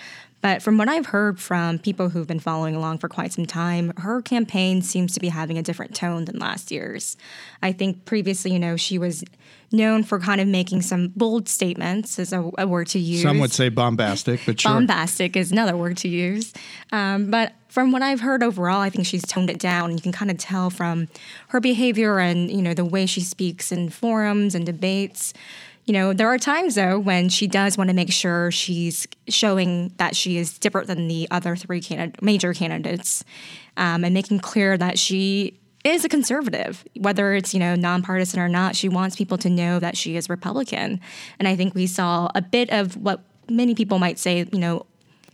But 0.46 0.62
from 0.62 0.78
what 0.78 0.88
I've 0.88 1.08
heard 1.08 1.40
from 1.40 1.80
people 1.80 2.10
who've 2.10 2.28
been 2.28 2.40
following 2.40 2.76
along 2.76 3.00
for 3.00 3.10
quite 3.10 3.34
some 3.34 3.48
time, 3.48 3.92
her 3.98 4.22
campaign 4.22 4.84
seems 4.84 5.16
to 5.16 5.20
be 5.20 5.30
having 5.30 5.58
a 5.58 5.64
different 5.64 5.96
tone 5.96 6.26
than 6.26 6.38
last 6.38 6.70
year's. 6.70 7.18
I 7.64 7.72
think 7.72 8.06
previously, 8.06 8.54
you 8.54 8.60
know, 8.60 8.78
she 8.78 9.00
was 9.00 9.24
known 9.72 10.04
for 10.04 10.20
kind 10.20 10.40
of 10.40 10.48
making 10.48 10.84
some 10.84 11.08
bold 11.16 11.50
statements, 11.50 12.20
is 12.20 12.32
a, 12.32 12.52
a 12.60 12.68
word 12.68 12.86
to 12.90 13.00
use. 13.00 13.24
Some 13.24 13.40
would 13.40 13.54
say 13.54 13.70
bombastic, 13.70 14.40
but 14.46 14.62
sure. 14.62 14.72
Bombastic 14.72 15.36
is 15.36 15.52
another 15.52 15.76
word 15.76 15.98
to 15.98 16.10
use. 16.10 16.54
Um, 16.92 17.32
but 17.32 17.54
from 17.68 17.92
what 17.92 18.04
I've 18.04 18.22
heard 18.22 18.44
overall, 18.44 18.82
I 18.82 18.92
think 18.92 19.08
she's 19.08 19.26
toned 19.26 19.50
it 19.50 19.58
down. 19.58 19.94
You 19.94 20.00
can 20.00 20.12
kind 20.12 20.30
of 20.30 20.38
tell 20.38 20.70
from 20.70 21.08
her 21.48 21.60
behavior 21.60 22.20
and 22.20 22.52
you 22.52 22.62
know 22.62 22.76
the 22.76 22.86
way 22.86 23.08
she 23.08 23.22
speaks 23.22 23.72
in 23.72 23.90
forums 23.90 24.54
and 24.54 24.64
debates. 24.64 25.34
You 25.86 25.93
know, 25.93 26.13
there 26.13 26.28
are 26.28 26.39
times 26.39 26.76
though 26.76 26.98
when 26.98 27.30
she 27.30 27.48
does 27.48 27.78
want 27.78 27.89
to 27.89 27.95
make 27.95 28.12
sure 28.12 28.52
she's 28.52 29.08
showing 29.28 29.93
that 29.98 30.15
she 30.15 30.38
is 30.38 30.58
different 30.58 30.88
than 30.88 31.08
the 31.08 31.28
other 31.30 31.56
three 31.56 31.82
major 32.21 32.54
candidates, 32.54 33.24
um, 33.78 34.04
and 34.04 34.13
making 34.13 34.39
clear 34.39 34.78
that 34.78 34.98
she 34.98 35.60
is 35.84 36.04
a 36.04 36.10
conservative, 36.10 36.84
whether 36.98 37.34
it's 37.34 37.54
you 37.54 37.60
know 37.60 37.76
nonpartisan 37.76 38.39
or 38.39 38.50
not. 38.50 38.76
She 38.76 38.89
wants 38.89 39.15
people 39.15 39.38
to 39.38 39.50
know 39.50 39.80
that 39.80 39.95
she 39.95 40.15
is 40.15 40.28
Republican, 40.28 41.00
and 41.38 41.48
I 41.48 41.56
think 41.56 41.76
we 41.76 41.86
saw 41.86 42.30
a 42.34 42.41
bit 42.41 42.71
of 42.71 42.98
what 42.98 43.21
many 43.48 43.76
people 43.76 44.00
might 44.00 44.17
say, 44.17 44.48
you 44.52 44.60
know, 44.60 44.86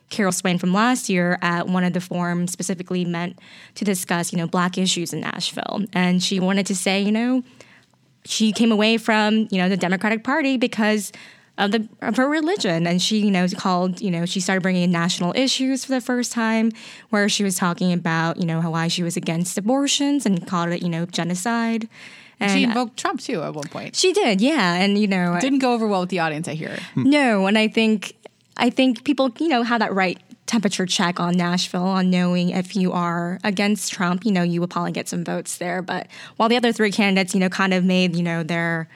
Carol 0.10 0.32
Swain 0.32 0.58
from 0.58 0.74
last 0.74 1.10
year 1.10 1.40
at 1.42 1.68
one 1.68 1.84
of 1.84 1.94
the 1.94 2.02
forums 2.02 2.52
specifically 2.52 3.06
meant 3.06 3.40
to 3.76 3.86
discuss, 3.86 4.32
you 4.32 4.38
know, 4.38 4.48
black 4.48 4.78
issues 4.78 5.14
in 5.14 5.22
Nashville. 5.22 5.86
And 5.94 6.22
she 6.22 6.40
wanted 6.40 6.66
to 6.68 6.76
say, 6.76 7.02
you 7.02 7.12
know, 7.12 7.44
she 8.26 8.52
came 8.52 8.72
away 8.72 8.98
from, 8.98 9.48
you 9.52 9.58
know, 9.58 9.70
the 9.70 9.78
Democratic 9.78 10.24
Party 10.24 10.58
because 10.58 11.12
of 11.58 11.72
the 11.72 11.88
of 12.02 12.16
her 12.16 12.30
religion 12.30 12.88
and 12.88 13.02
she 13.02 13.18
you 13.18 13.30
know 13.30 13.46
called 13.58 14.00
you 14.00 14.10
know 14.10 14.26
she 14.26 14.40
started 14.40 14.62
bringing 14.62 14.84
in 14.84 14.92
national 14.92 15.34
issues 15.36 15.84
for 15.84 15.92
the 15.92 16.00
first 16.00 16.32
time 16.32 16.72
where 17.10 17.28
she 17.28 17.44
was 17.44 17.56
talking 17.58 17.92
about 17.92 18.38
you 18.38 18.46
know 18.46 18.62
why 18.62 18.88
she 18.88 19.04
was 19.04 19.18
against 19.18 19.58
abortions 19.58 20.26
and 20.26 20.48
called 20.48 20.70
it 20.70 20.82
you 20.82 20.88
know 20.88 21.06
genocide 21.06 21.90
and 22.40 22.52
she 22.52 22.64
invoked 22.64 22.98
Trump 22.98 23.20
too 23.20 23.44
at 23.44 23.54
one 23.54 23.68
point. 23.68 23.96
she 23.98 24.14
did 24.14 24.40
yeah 24.40 24.76
and 24.76 24.98
you 24.98 25.08
know 25.08 25.38
Didn't 25.42 25.60
go 25.60 25.74
over 25.74 25.88
well 25.88 26.00
with 26.02 26.10
the 26.10 26.20
audience, 26.20 26.48
I 26.48 26.54
hear. 26.54 26.78
no, 26.96 27.46
and 27.48 27.58
I 27.58 27.68
think 27.68 28.16
I 28.58 28.70
think 28.70 29.04
people, 29.04 29.32
you 29.38 29.48
know, 29.50 29.62
have 29.64 29.80
that 29.80 29.94
right 29.94 30.20
temperature 30.52 30.86
check 30.86 31.18
on 31.18 31.34
Nashville 31.38 31.88
on 31.88 32.10
knowing 32.10 32.50
if 32.50 32.76
you 32.76 32.92
are 32.92 33.40
against 33.42 33.94
Trump, 33.94 34.26
you 34.26 34.34
know, 34.34 34.44
you 34.44 34.60
will 34.60 34.68
probably 34.68 34.92
get 34.92 35.08
some 35.08 35.24
votes 35.24 35.58
there. 35.58 35.82
But 35.82 36.08
while 36.36 36.50
the 36.50 36.58
other 36.58 36.74
three 36.74 36.92
candidates, 36.92 37.34
you 37.34 37.40
know, 37.40 37.48
kind 37.48 37.74
of 37.74 37.86
made, 37.86 38.18
you 38.18 38.22
know, 38.22 38.44
their 38.44 38.90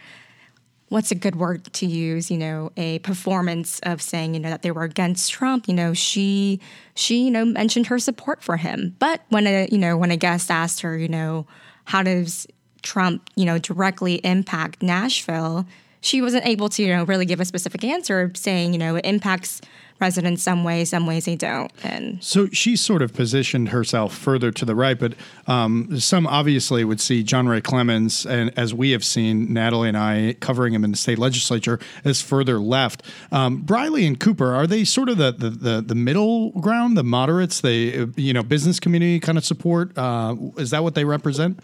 what's 0.89 1.11
a 1.11 1.15
good 1.15 1.37
word 1.37 1.63
to 1.73 1.85
use, 1.85 2.29
you 2.29 2.37
know, 2.37 2.73
a 2.75 2.99
performance 2.99 3.79
of 3.83 4.01
saying, 4.01 4.33
you 4.33 4.39
know, 4.41 4.49
that 4.49 4.63
they 4.63 4.71
were 4.71 4.83
against 4.83 5.31
Trump, 5.31 5.69
you 5.69 5.73
know, 5.73 5.93
she 5.93 6.59
she, 6.93 7.23
you 7.23 7.31
know, 7.31 7.45
mentioned 7.45 7.87
her 7.87 7.99
support 7.99 8.43
for 8.43 8.57
him. 8.57 8.93
But 8.99 9.21
when 9.29 9.47
a, 9.47 9.69
you 9.71 9.77
know, 9.77 9.95
when 9.95 10.11
a 10.11 10.17
guest 10.17 10.51
asked 10.51 10.81
her, 10.81 10.97
you 10.97 11.07
know, 11.07 11.47
how 11.85 12.03
does 12.03 12.47
Trump, 12.81 13.29
you 13.37 13.45
know, 13.45 13.59
directly 13.59 14.15
impact 14.25 14.83
Nashville, 14.83 15.65
she 16.01 16.21
wasn't 16.21 16.45
able 16.45 16.67
to, 16.67 16.83
you 16.83 16.89
know, 16.93 17.05
really 17.05 17.25
give 17.25 17.39
a 17.39 17.45
specific 17.45 17.85
answer 17.85 18.29
saying, 18.35 18.73
you 18.73 18.79
know, 18.79 18.97
it 18.97 19.05
impacts 19.05 19.61
residents 19.99 20.43
some 20.43 20.63
ways, 20.63 20.89
some 20.89 21.05
ways 21.05 21.25
they 21.25 21.35
don't. 21.35 21.71
And 21.83 22.21
So 22.23 22.47
she's 22.47 22.81
sort 22.81 23.01
of 23.01 23.13
positioned 23.13 23.69
herself 23.69 24.15
further 24.15 24.51
to 24.51 24.65
the 24.65 24.75
right, 24.75 24.99
but 24.99 25.13
um, 25.47 25.99
some 25.99 26.27
obviously 26.27 26.83
would 26.83 26.99
see 26.99 27.23
John 27.23 27.47
Ray 27.47 27.61
Clemmons, 27.61 28.29
and 28.29 28.51
as 28.57 28.73
we 28.73 28.91
have 28.91 29.05
seen, 29.05 29.53
Natalie 29.53 29.89
and 29.89 29.97
I 29.97 30.35
covering 30.39 30.73
him 30.73 30.83
in 30.83 30.91
the 30.91 30.97
state 30.97 31.17
legislature, 31.17 31.79
as 32.03 32.21
further 32.21 32.59
left. 32.59 33.03
Um, 33.31 33.61
Briley 33.61 34.05
and 34.05 34.19
Cooper 34.19 34.53
are 34.53 34.67
they 34.67 34.83
sort 34.83 35.09
of 35.09 35.17
the, 35.17 35.31
the 35.31 35.49
the 35.49 35.81
the 35.81 35.95
middle 35.95 36.51
ground, 36.51 36.97
the 36.97 37.03
moderates, 37.03 37.61
the 37.61 38.11
you 38.15 38.33
know 38.33 38.43
business 38.43 38.79
community 38.79 39.19
kind 39.19 39.37
of 39.37 39.45
support? 39.45 39.97
Uh, 39.97 40.35
is 40.57 40.71
that 40.71 40.83
what 40.83 40.95
they 40.95 41.05
represent? 41.05 41.59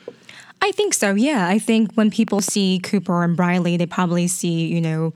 I 0.64 0.72
think 0.72 0.94
so, 0.94 1.16
yeah. 1.16 1.48
I 1.48 1.58
think 1.58 1.94
when 1.94 2.12
people 2.12 2.40
see 2.40 2.80
Cooper 2.80 3.24
and 3.24 3.36
Briley, 3.36 3.78
they 3.78 3.88
probably 3.88 4.28
see, 4.28 4.68
you 4.68 4.80
know, 4.80 5.12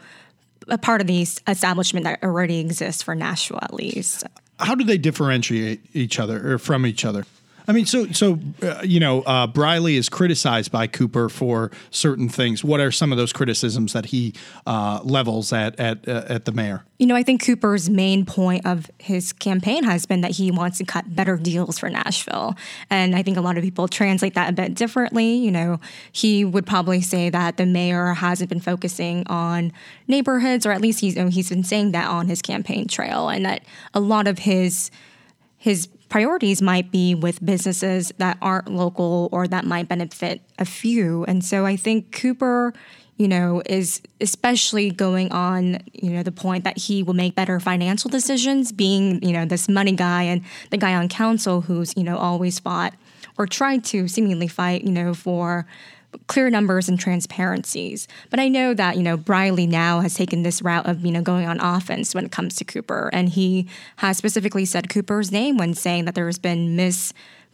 a 0.67 0.77
part 0.77 1.01
of 1.01 1.07
the 1.07 1.21
establishment 1.47 2.03
that 2.05 2.23
already 2.23 2.59
exists 2.59 3.03
for 3.03 3.15
Nashville 3.15 3.59
at 3.61 3.73
least. 3.73 4.23
how 4.59 4.75
do 4.75 4.83
they 4.83 4.97
differentiate 4.97 5.81
each 5.93 6.19
other 6.19 6.53
or 6.53 6.57
from 6.57 6.85
each 6.85 7.05
other? 7.05 7.25
I 7.67 7.71
mean, 7.71 7.85
so 7.85 8.11
so 8.11 8.39
uh, 8.61 8.81
you 8.83 8.99
know, 8.99 9.21
uh, 9.23 9.47
Briley 9.47 9.95
is 9.95 10.09
criticized 10.09 10.71
by 10.71 10.87
Cooper 10.87 11.29
for 11.29 11.71
certain 11.89 12.29
things. 12.29 12.63
What 12.63 12.79
are 12.79 12.91
some 12.91 13.11
of 13.11 13.17
those 13.17 13.33
criticisms 13.33 13.93
that 13.93 14.07
he 14.07 14.33
uh, 14.65 14.99
levels 15.03 15.51
at 15.51 15.79
at 15.79 16.07
uh, 16.07 16.25
at 16.27 16.45
the 16.45 16.51
mayor? 16.51 16.85
You 16.97 17.07
know, 17.07 17.15
I 17.15 17.23
think 17.23 17.43
Cooper's 17.43 17.89
main 17.89 18.25
point 18.25 18.65
of 18.65 18.89
his 18.99 19.33
campaign 19.33 19.83
has 19.83 20.05
been 20.05 20.21
that 20.21 20.31
he 20.31 20.49
wants 20.49 20.77
to 20.77 20.85
cut 20.85 21.13
better 21.13 21.35
deals 21.35 21.77
for 21.77 21.89
Nashville. 21.89 22.55
And 22.89 23.15
I 23.15 23.21
think 23.21 23.35
a 23.35 23.41
lot 23.41 23.57
of 23.57 23.63
people 23.63 23.89
translate 23.89 24.33
that 24.35 24.49
a 24.49 24.53
bit 24.53 24.75
differently. 24.75 25.35
You 25.35 25.51
know, 25.51 25.79
he 26.11 26.45
would 26.45 26.65
probably 26.65 27.01
say 27.01 27.29
that 27.29 27.57
the 27.57 27.65
mayor 27.65 28.13
hasn't 28.13 28.49
been 28.49 28.61
focusing 28.61 29.27
on 29.27 29.73
neighborhoods, 30.07 30.65
or 30.65 30.71
at 30.71 30.79
least 30.79 31.01
he's, 31.01 31.15
you 31.15 31.23
know, 31.23 31.29
he's 31.29 31.49
been 31.49 31.63
saying 31.63 31.91
that 31.91 32.07
on 32.07 32.27
his 32.27 32.41
campaign 32.41 32.87
trail, 32.87 33.27
and 33.27 33.45
that 33.45 33.63
a 33.93 33.99
lot 33.99 34.27
of 34.27 34.39
his 34.39 34.89
his 35.57 35.89
priorities 36.09 36.61
might 36.61 36.91
be 36.91 37.15
with 37.15 37.43
businesses 37.43 38.13
that 38.17 38.37
aren't 38.41 38.69
local 38.71 39.29
or 39.31 39.47
that 39.47 39.65
might 39.65 39.87
benefit 39.87 40.41
a 40.59 40.65
few. 40.65 41.23
And 41.25 41.43
so 41.43 41.65
I 41.65 41.75
think 41.75 42.11
Cooper, 42.11 42.73
you 43.17 43.27
know, 43.27 43.61
is 43.65 44.01
especially 44.21 44.91
going 44.91 45.31
on, 45.31 45.79
you 45.93 46.11
know, 46.11 46.23
the 46.23 46.31
point 46.31 46.63
that 46.63 46.77
he 46.77 47.01
will 47.01 47.13
make 47.13 47.35
better 47.35 47.59
financial 47.59 48.09
decisions, 48.09 48.71
being, 48.71 49.21
you 49.23 49.31
know, 49.31 49.45
this 49.45 49.67
money 49.67 49.93
guy 49.93 50.23
and 50.23 50.43
the 50.69 50.77
guy 50.77 50.93
on 50.93 51.07
council 51.07 51.61
who's, 51.61 51.95
you 51.95 52.03
know, 52.03 52.17
always 52.17 52.59
fought 52.59 52.93
or 53.37 53.45
tried 53.45 53.83
to 53.85 54.07
seemingly 54.07 54.47
fight, 54.47 54.83
you 54.83 54.91
know, 54.91 55.13
for 55.13 55.65
clear 56.27 56.49
numbers 56.49 56.89
and 56.89 56.99
transparencies. 56.99 58.07
But 58.29 58.39
I 58.39 58.47
know 58.47 58.73
that, 58.73 58.97
you 58.97 59.03
know, 59.03 59.17
Briley 59.17 59.67
now 59.67 59.99
has 60.01 60.13
taken 60.13 60.43
this 60.43 60.61
route 60.61 60.87
of, 60.87 61.05
you 61.05 61.11
know, 61.11 61.21
going 61.21 61.47
on 61.47 61.59
offense 61.59 62.13
when 62.13 62.25
it 62.25 62.31
comes 62.31 62.55
to 62.55 62.65
Cooper. 62.65 63.09
And 63.13 63.29
he 63.29 63.67
has 63.97 64.17
specifically 64.17 64.65
said 64.65 64.89
Cooper's 64.89 65.31
name 65.31 65.57
when 65.57 65.73
saying 65.73 66.05
that 66.05 66.15
there's 66.15 66.39
been 66.39 66.75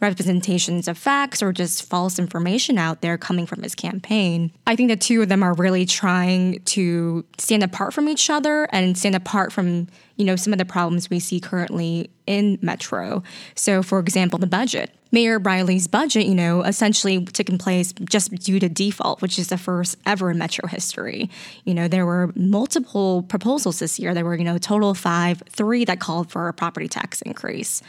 misrepresentations 0.02 0.88
of 0.88 0.98
facts 0.98 1.42
or 1.42 1.52
just 1.52 1.88
false 1.88 2.18
information 2.18 2.76
out 2.76 3.02
there 3.02 3.16
coming 3.16 3.46
from 3.46 3.62
his 3.62 3.74
campaign. 3.74 4.50
I 4.66 4.74
think 4.74 4.88
the 4.88 4.96
two 4.96 5.22
of 5.22 5.28
them 5.28 5.42
are 5.44 5.54
really 5.54 5.86
trying 5.86 6.60
to 6.64 7.24
stand 7.38 7.62
apart 7.62 7.94
from 7.94 8.08
each 8.08 8.28
other 8.28 8.68
and 8.72 8.98
stand 8.98 9.14
apart 9.14 9.52
from, 9.52 9.86
you 10.16 10.24
know, 10.24 10.34
some 10.34 10.52
of 10.52 10.58
the 10.58 10.64
problems 10.64 11.08
we 11.08 11.20
see 11.20 11.38
currently 11.38 12.10
in 12.26 12.58
Metro. 12.60 13.22
So, 13.54 13.82
for 13.82 14.00
example, 14.00 14.38
the 14.40 14.46
budget. 14.46 14.90
Mayor 15.12 15.38
Briley's 15.38 15.86
budget, 15.86 16.26
you 16.26 16.34
know, 16.34 16.62
essentially 16.62 17.24
took 17.24 17.50
in 17.50 17.58
place 17.58 17.92
just 17.92 18.34
due 18.34 18.58
to 18.58 18.68
default, 18.68 19.20
which 19.20 19.38
is 19.38 19.48
the 19.48 19.58
first 19.58 19.98
ever 20.06 20.30
in 20.30 20.38
Metro 20.38 20.66
history. 20.66 21.30
You 21.64 21.74
know, 21.74 21.86
there 21.86 22.06
were 22.06 22.32
multiple 22.34 23.22
proposals 23.24 23.78
this 23.78 24.00
year. 24.00 24.14
There 24.14 24.24
were, 24.24 24.34
you 24.34 24.44
know, 24.44 24.58
total 24.58 24.94
five, 24.94 25.42
three 25.48 25.84
that 25.84 26.00
called 26.00 26.32
for 26.32 26.48
a 26.48 26.54
property 26.54 26.88
tax 26.88 27.20
increase. 27.22 27.82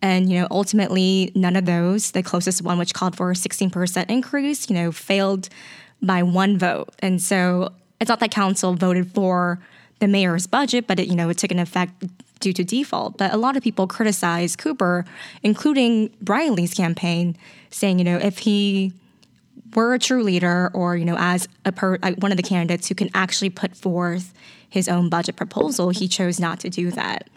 And, 0.00 0.30
you 0.30 0.40
know, 0.40 0.46
ultimately, 0.50 1.32
none 1.34 1.56
of 1.56 1.64
those, 1.64 2.12
the 2.12 2.22
closest 2.22 2.62
one, 2.62 2.78
which 2.78 2.94
called 2.94 3.16
for 3.16 3.30
a 3.30 3.34
16% 3.34 4.08
increase, 4.08 4.70
you 4.70 4.76
know, 4.76 4.92
failed 4.92 5.48
by 6.00 6.22
one 6.22 6.56
vote. 6.56 6.94
And 7.00 7.20
so 7.20 7.72
it's 8.00 8.08
not 8.08 8.20
that 8.20 8.30
council 8.30 8.74
voted 8.74 9.12
for 9.12 9.58
the 9.98 10.06
mayor's 10.06 10.46
budget, 10.46 10.86
but 10.86 11.00
it, 11.00 11.08
you 11.08 11.16
know, 11.16 11.28
it 11.28 11.38
took 11.38 11.50
an 11.50 11.58
effect 11.58 12.04
due 12.40 12.52
to 12.52 12.62
default. 12.62 13.18
But 13.18 13.32
a 13.32 13.36
lot 13.36 13.56
of 13.56 13.62
people 13.62 13.88
criticize 13.88 14.54
Cooper, 14.54 15.04
including 15.42 16.10
Briley's 16.22 16.74
campaign, 16.74 17.36
saying, 17.70 17.98
you 17.98 18.04
know, 18.04 18.18
if 18.18 18.38
he 18.38 18.92
were 19.74 19.94
a 19.94 19.98
true 19.98 20.22
leader 20.22 20.70
or, 20.72 20.96
you 20.96 21.04
know, 21.04 21.16
as 21.18 21.48
a 21.64 21.72
per, 21.72 21.98
uh, 22.02 22.12
one 22.12 22.30
of 22.30 22.36
the 22.36 22.42
candidates 22.42 22.88
who 22.88 22.94
can 22.94 23.10
actually 23.14 23.50
put 23.50 23.76
forth 23.76 24.32
his 24.68 24.88
own 24.88 25.08
budget 25.08 25.36
proposal, 25.36 25.90
he 25.90 26.06
chose 26.08 26.38
not 26.38 26.60
to 26.60 26.70
do 26.70 26.90
that. 26.92 27.28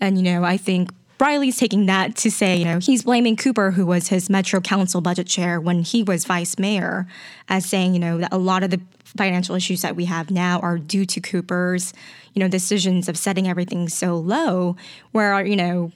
And, 0.00 0.16
you 0.16 0.24
know, 0.24 0.42
I 0.42 0.56
think 0.56 0.90
Briley's 1.22 1.56
taking 1.56 1.86
that 1.86 2.16
to 2.16 2.32
say, 2.32 2.56
you 2.56 2.64
know, 2.64 2.80
he's 2.80 3.04
blaming 3.04 3.36
Cooper, 3.36 3.70
who 3.70 3.86
was 3.86 4.08
his 4.08 4.28
Metro 4.28 4.60
Council 4.60 5.00
budget 5.00 5.28
chair 5.28 5.60
when 5.60 5.82
he 5.82 6.02
was 6.02 6.24
vice 6.24 6.58
mayor, 6.58 7.06
as 7.48 7.64
saying, 7.64 7.94
you 7.94 8.00
know, 8.00 8.18
that 8.18 8.32
a 8.32 8.38
lot 8.38 8.64
of 8.64 8.70
the 8.70 8.80
financial 9.04 9.54
issues 9.54 9.82
that 9.82 9.94
we 9.94 10.06
have 10.06 10.32
now 10.32 10.58
are 10.58 10.78
due 10.78 11.06
to 11.06 11.20
Cooper's, 11.20 11.94
you 12.34 12.40
know, 12.40 12.48
decisions 12.48 13.08
of 13.08 13.16
setting 13.16 13.46
everything 13.46 13.88
so 13.88 14.16
low, 14.16 14.74
where, 15.12 15.46
you 15.46 15.54
know, 15.54 15.92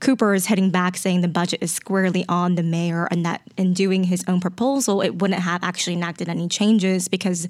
Cooper 0.00 0.34
is 0.34 0.46
heading 0.46 0.70
back 0.70 0.96
saying 0.96 1.20
the 1.20 1.28
budget 1.28 1.62
is 1.62 1.70
squarely 1.70 2.24
on 2.28 2.56
the 2.56 2.64
mayor 2.64 3.06
and 3.12 3.24
that 3.24 3.42
in 3.56 3.74
doing 3.74 4.02
his 4.02 4.24
own 4.26 4.40
proposal, 4.40 5.02
it 5.02 5.20
wouldn't 5.20 5.40
have 5.40 5.62
actually 5.62 5.92
enacted 5.92 6.28
any 6.28 6.48
changes 6.48 7.06
because 7.06 7.46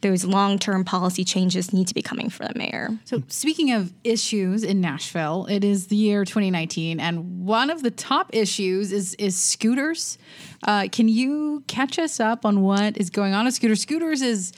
those 0.00 0.24
long 0.24 0.58
term 0.58 0.84
policy 0.84 1.24
changes 1.24 1.72
need 1.72 1.88
to 1.88 1.94
be 1.94 2.02
coming 2.02 2.30
from 2.30 2.48
the 2.52 2.58
mayor. 2.58 2.98
So, 3.04 3.22
speaking 3.28 3.72
of 3.72 3.92
issues 4.04 4.62
in 4.64 4.80
Nashville, 4.80 5.46
it 5.50 5.64
is 5.64 5.88
the 5.88 5.96
year 5.96 6.24
2019, 6.24 7.00
and 7.00 7.44
one 7.44 7.70
of 7.70 7.82
the 7.82 7.90
top 7.90 8.30
issues 8.32 8.92
is 8.92 9.14
is 9.14 9.40
scooters. 9.40 10.18
Uh, 10.62 10.88
can 10.90 11.08
you 11.08 11.64
catch 11.66 11.98
us 11.98 12.20
up 12.20 12.44
on 12.44 12.62
what 12.62 12.96
is 12.96 13.10
going 13.10 13.34
on 13.34 13.44
with 13.44 13.54
scooters? 13.54 13.82
Scooters 13.82 14.22
is 14.22 14.52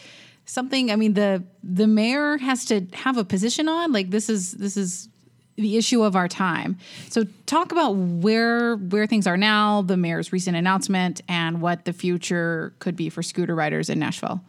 something. 0.44 0.90
I 0.90 0.96
mean 0.96 1.14
the 1.14 1.42
the 1.62 1.86
mayor 1.86 2.38
has 2.38 2.64
to 2.66 2.86
have 2.92 3.16
a 3.16 3.24
position 3.24 3.68
on. 3.68 3.92
Like 3.92 4.10
this 4.10 4.28
is 4.28 4.52
this 4.52 4.76
is 4.76 5.08
the 5.56 5.76
issue 5.76 6.02
of 6.02 6.16
our 6.16 6.28
time. 6.28 6.78
So 7.08 7.24
talk 7.46 7.72
about 7.72 7.90
where 7.92 8.76
where 8.76 9.06
things 9.06 9.26
are 9.26 9.36
now, 9.36 9.82
the 9.82 9.96
mayor's 9.96 10.32
recent 10.32 10.56
announcement, 10.56 11.20
and 11.28 11.60
what 11.60 11.84
the 11.84 11.92
future 11.92 12.74
could 12.78 12.96
be 12.96 13.08
for 13.08 13.22
scooter 13.22 13.54
riders 13.54 13.90
in 13.90 13.98
Nashville. 13.98 14.42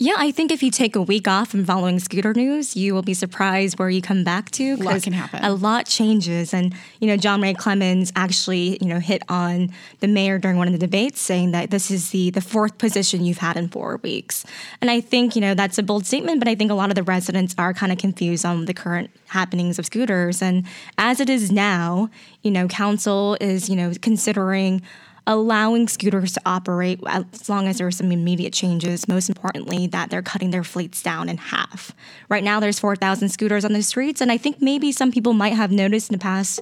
Yeah, 0.00 0.14
I 0.16 0.30
think 0.30 0.52
if 0.52 0.62
you 0.62 0.70
take 0.70 0.94
a 0.94 1.02
week 1.02 1.26
off 1.26 1.48
from 1.48 1.64
following 1.64 1.98
scooter 1.98 2.32
news, 2.32 2.76
you 2.76 2.94
will 2.94 3.02
be 3.02 3.14
surprised 3.14 3.80
where 3.80 3.90
you 3.90 4.00
come 4.00 4.22
back 4.22 4.48
to. 4.52 4.74
A 4.74 4.76
lot 4.76 5.02
can 5.02 5.12
happen. 5.12 5.42
A 5.42 5.52
lot 5.52 5.86
changes, 5.86 6.54
and 6.54 6.72
you 7.00 7.08
know, 7.08 7.16
John 7.16 7.42
Ray 7.42 7.52
Clemmons 7.52 8.12
actually, 8.14 8.78
you 8.80 8.86
know, 8.86 9.00
hit 9.00 9.24
on 9.28 9.72
the 9.98 10.06
mayor 10.06 10.38
during 10.38 10.56
one 10.56 10.68
of 10.68 10.72
the 10.72 10.78
debates, 10.78 11.20
saying 11.20 11.50
that 11.50 11.72
this 11.72 11.90
is 11.90 12.10
the 12.10 12.30
the 12.30 12.40
fourth 12.40 12.78
position 12.78 13.24
you've 13.24 13.38
had 13.38 13.56
in 13.56 13.68
four 13.68 13.96
weeks. 13.96 14.44
And 14.80 14.88
I 14.88 15.00
think 15.00 15.34
you 15.34 15.40
know 15.40 15.54
that's 15.54 15.78
a 15.78 15.82
bold 15.82 16.06
statement, 16.06 16.38
but 16.38 16.46
I 16.46 16.54
think 16.54 16.70
a 16.70 16.74
lot 16.74 16.90
of 16.90 16.94
the 16.94 17.02
residents 17.02 17.56
are 17.58 17.74
kind 17.74 17.90
of 17.90 17.98
confused 17.98 18.44
on 18.44 18.66
the 18.66 18.74
current 18.74 19.10
happenings 19.26 19.80
of 19.80 19.86
scooters. 19.86 20.40
And 20.40 20.64
as 20.96 21.18
it 21.18 21.28
is 21.28 21.50
now, 21.50 22.08
you 22.42 22.52
know, 22.52 22.68
council 22.68 23.36
is 23.40 23.68
you 23.68 23.74
know 23.74 23.92
considering 24.00 24.80
allowing 25.28 25.86
scooters 25.86 26.32
to 26.32 26.40
operate 26.46 27.00
as 27.06 27.48
long 27.50 27.68
as 27.68 27.76
there 27.76 27.86
are 27.86 27.92
some 27.92 28.10
immediate 28.10 28.54
changes. 28.54 29.06
Most 29.06 29.28
importantly, 29.28 29.86
that 29.86 30.08
they're 30.08 30.22
cutting 30.22 30.50
their 30.50 30.64
fleets 30.64 31.02
down 31.02 31.28
in 31.28 31.36
half. 31.36 31.92
Right 32.30 32.42
now, 32.42 32.58
there's 32.58 32.80
4,000 32.80 33.28
scooters 33.28 33.64
on 33.64 33.74
the 33.74 33.82
streets, 33.82 34.22
and 34.22 34.32
I 34.32 34.38
think 34.38 34.62
maybe 34.62 34.90
some 34.90 35.12
people 35.12 35.34
might 35.34 35.52
have 35.52 35.70
noticed 35.70 36.10
in 36.10 36.14
the 36.14 36.22
past 36.22 36.60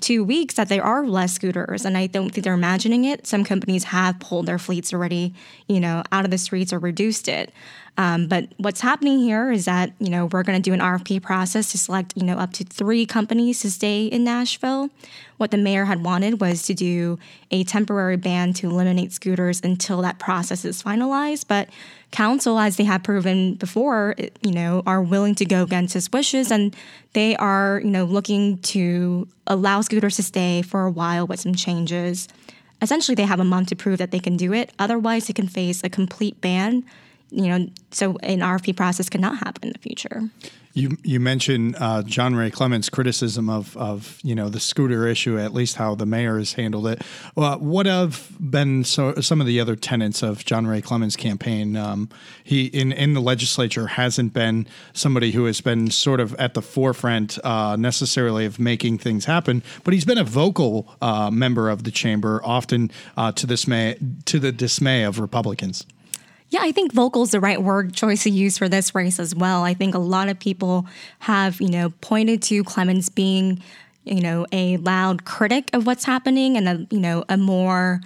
two 0.00 0.24
weeks 0.24 0.54
that 0.54 0.68
there 0.68 0.82
are 0.82 1.06
less 1.06 1.34
scooters 1.34 1.84
and 1.84 1.96
i 1.96 2.08
don't 2.08 2.30
think 2.30 2.42
they're 2.42 2.54
imagining 2.54 3.04
it 3.04 3.24
some 3.24 3.44
companies 3.44 3.84
have 3.84 4.18
pulled 4.18 4.44
their 4.44 4.58
fleets 4.58 4.92
already 4.92 5.32
you 5.68 5.78
know 5.78 6.02
out 6.10 6.24
of 6.24 6.32
the 6.32 6.38
streets 6.38 6.72
or 6.72 6.80
reduced 6.80 7.28
it 7.28 7.52
um, 7.98 8.26
but 8.26 8.48
what's 8.58 8.80
happening 8.80 9.20
here 9.20 9.50
is 9.50 9.64
that 9.64 9.92
you 9.98 10.10
know 10.10 10.26
we're 10.26 10.42
going 10.42 10.60
to 10.60 10.62
do 10.62 10.74
an 10.74 10.80
RFP 10.80 11.22
process 11.22 11.72
to 11.72 11.78
select 11.78 12.12
you 12.14 12.24
know 12.24 12.36
up 12.36 12.52
to 12.54 12.64
three 12.64 13.06
companies 13.06 13.60
to 13.60 13.70
stay 13.70 14.06
in 14.06 14.24
Nashville. 14.24 14.90
What 15.38 15.50
the 15.50 15.56
mayor 15.56 15.86
had 15.86 16.04
wanted 16.04 16.40
was 16.40 16.62
to 16.64 16.74
do 16.74 17.18
a 17.50 17.64
temporary 17.64 18.16
ban 18.16 18.52
to 18.54 18.70
eliminate 18.70 19.12
scooters 19.12 19.60
until 19.62 20.02
that 20.02 20.18
process 20.18 20.64
is 20.64 20.82
finalized. 20.82 21.46
But 21.48 21.68
council, 22.10 22.58
as 22.58 22.76
they 22.76 22.84
have 22.84 23.02
proven 23.02 23.54
before, 23.54 24.14
you 24.42 24.52
know, 24.52 24.82
are 24.86 25.02
willing 25.02 25.34
to 25.36 25.44
go 25.44 25.62
against 25.62 25.94
his 25.94 26.12
wishes, 26.12 26.50
and 26.50 26.76
they 27.14 27.34
are 27.36 27.80
you 27.82 27.90
know 27.90 28.04
looking 28.04 28.58
to 28.58 29.26
allow 29.46 29.80
scooters 29.80 30.16
to 30.16 30.22
stay 30.22 30.60
for 30.60 30.84
a 30.84 30.90
while 30.90 31.26
with 31.26 31.40
some 31.40 31.54
changes. 31.54 32.28
Essentially, 32.82 33.14
they 33.14 33.24
have 33.24 33.40
a 33.40 33.44
month 33.44 33.68
to 33.68 33.76
prove 33.76 33.96
that 33.98 34.10
they 34.10 34.18
can 34.18 34.36
do 34.36 34.52
it. 34.52 34.70
Otherwise, 34.78 35.28
they 35.28 35.32
can 35.32 35.48
face 35.48 35.82
a 35.82 35.88
complete 35.88 36.42
ban 36.42 36.84
you 37.30 37.48
know, 37.48 37.66
so 37.90 38.16
an 38.22 38.40
RFP 38.40 38.76
process 38.76 39.08
could 39.08 39.20
not 39.20 39.38
happen 39.38 39.68
in 39.68 39.72
the 39.72 39.78
future. 39.78 40.22
You 40.76 40.98
you 41.02 41.20
mentioned 41.20 41.74
uh, 41.80 42.02
John 42.02 42.36
Ray 42.36 42.50
Clemmons' 42.50 42.90
criticism 42.90 43.48
of 43.48 43.74
of 43.78 44.18
you 44.22 44.34
know 44.34 44.50
the 44.50 44.60
scooter 44.60 45.06
issue, 45.06 45.38
at 45.38 45.54
least 45.54 45.76
how 45.76 45.94
the 45.94 46.04
mayor 46.04 46.36
has 46.36 46.52
handled 46.52 46.86
it. 46.86 47.00
Uh, 47.34 47.56
what 47.56 47.86
have 47.86 48.30
been 48.38 48.84
so, 48.84 49.14
some 49.14 49.40
of 49.40 49.46
the 49.46 49.58
other 49.58 49.74
tenets 49.74 50.22
of 50.22 50.44
John 50.44 50.66
Ray 50.66 50.82
Clemmons' 50.82 51.16
campaign? 51.16 51.76
Um, 51.76 52.10
he 52.44 52.66
in 52.66 52.92
in 52.92 53.14
the 53.14 53.22
legislature 53.22 53.86
hasn't 53.86 54.34
been 54.34 54.66
somebody 54.92 55.32
who 55.32 55.46
has 55.46 55.62
been 55.62 55.90
sort 55.90 56.20
of 56.20 56.34
at 56.34 56.52
the 56.52 56.60
forefront 56.60 57.42
uh, 57.42 57.76
necessarily 57.76 58.44
of 58.44 58.58
making 58.58 58.98
things 58.98 59.24
happen, 59.24 59.62
but 59.82 59.94
he's 59.94 60.04
been 60.04 60.18
a 60.18 60.24
vocal 60.24 60.94
uh, 61.00 61.30
member 61.30 61.70
of 61.70 61.84
the 61.84 61.90
chamber, 61.90 62.42
often 62.44 62.90
uh, 63.16 63.32
to 63.32 63.46
dismay 63.46 63.98
to 64.26 64.38
the 64.38 64.52
dismay 64.52 65.04
of 65.04 65.20
Republicans. 65.20 65.86
Yeah, 66.48 66.60
I 66.62 66.72
think 66.72 66.92
vocal 66.92 67.22
is 67.22 67.32
the 67.32 67.40
right 67.40 67.60
word 67.60 67.92
choice 67.92 68.22
to 68.22 68.30
use 68.30 68.56
for 68.56 68.68
this 68.68 68.94
race 68.94 69.18
as 69.18 69.34
well. 69.34 69.64
I 69.64 69.74
think 69.74 69.94
a 69.94 69.98
lot 69.98 70.28
of 70.28 70.38
people 70.38 70.86
have, 71.20 71.60
you 71.60 71.68
know, 71.68 71.90
pointed 72.00 72.42
to 72.44 72.62
Clemmons 72.62 73.12
being, 73.12 73.60
you 74.04 74.20
know, 74.20 74.46
a 74.52 74.76
loud 74.76 75.24
critic 75.24 75.70
of 75.72 75.86
what's 75.86 76.04
happening 76.04 76.56
and 76.56 76.68
a, 76.68 76.86
you 76.90 77.00
know, 77.00 77.24
a 77.28 77.36
more 77.36 78.00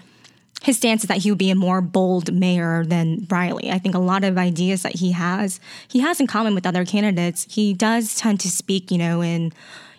his 0.62 0.76
stance 0.76 1.02
is 1.02 1.08
that 1.08 1.18
he 1.18 1.30
would 1.30 1.38
be 1.38 1.50
a 1.50 1.54
more 1.54 1.80
bold 1.80 2.34
mayor 2.34 2.84
than 2.84 3.20
Briley. 3.20 3.70
I 3.70 3.78
think 3.78 3.94
a 3.94 3.98
lot 3.98 4.24
of 4.24 4.36
ideas 4.36 4.82
that 4.82 4.96
he 4.96 5.12
has, 5.12 5.58
he 5.88 6.00
has 6.00 6.20
in 6.20 6.26
common 6.26 6.54
with 6.54 6.66
other 6.66 6.84
candidates. 6.84 7.46
He 7.48 7.72
does 7.72 8.14
tend 8.14 8.40
to 8.40 8.50
speak, 8.50 8.90
you 8.90 8.98
know, 8.98 9.22
in 9.22 9.54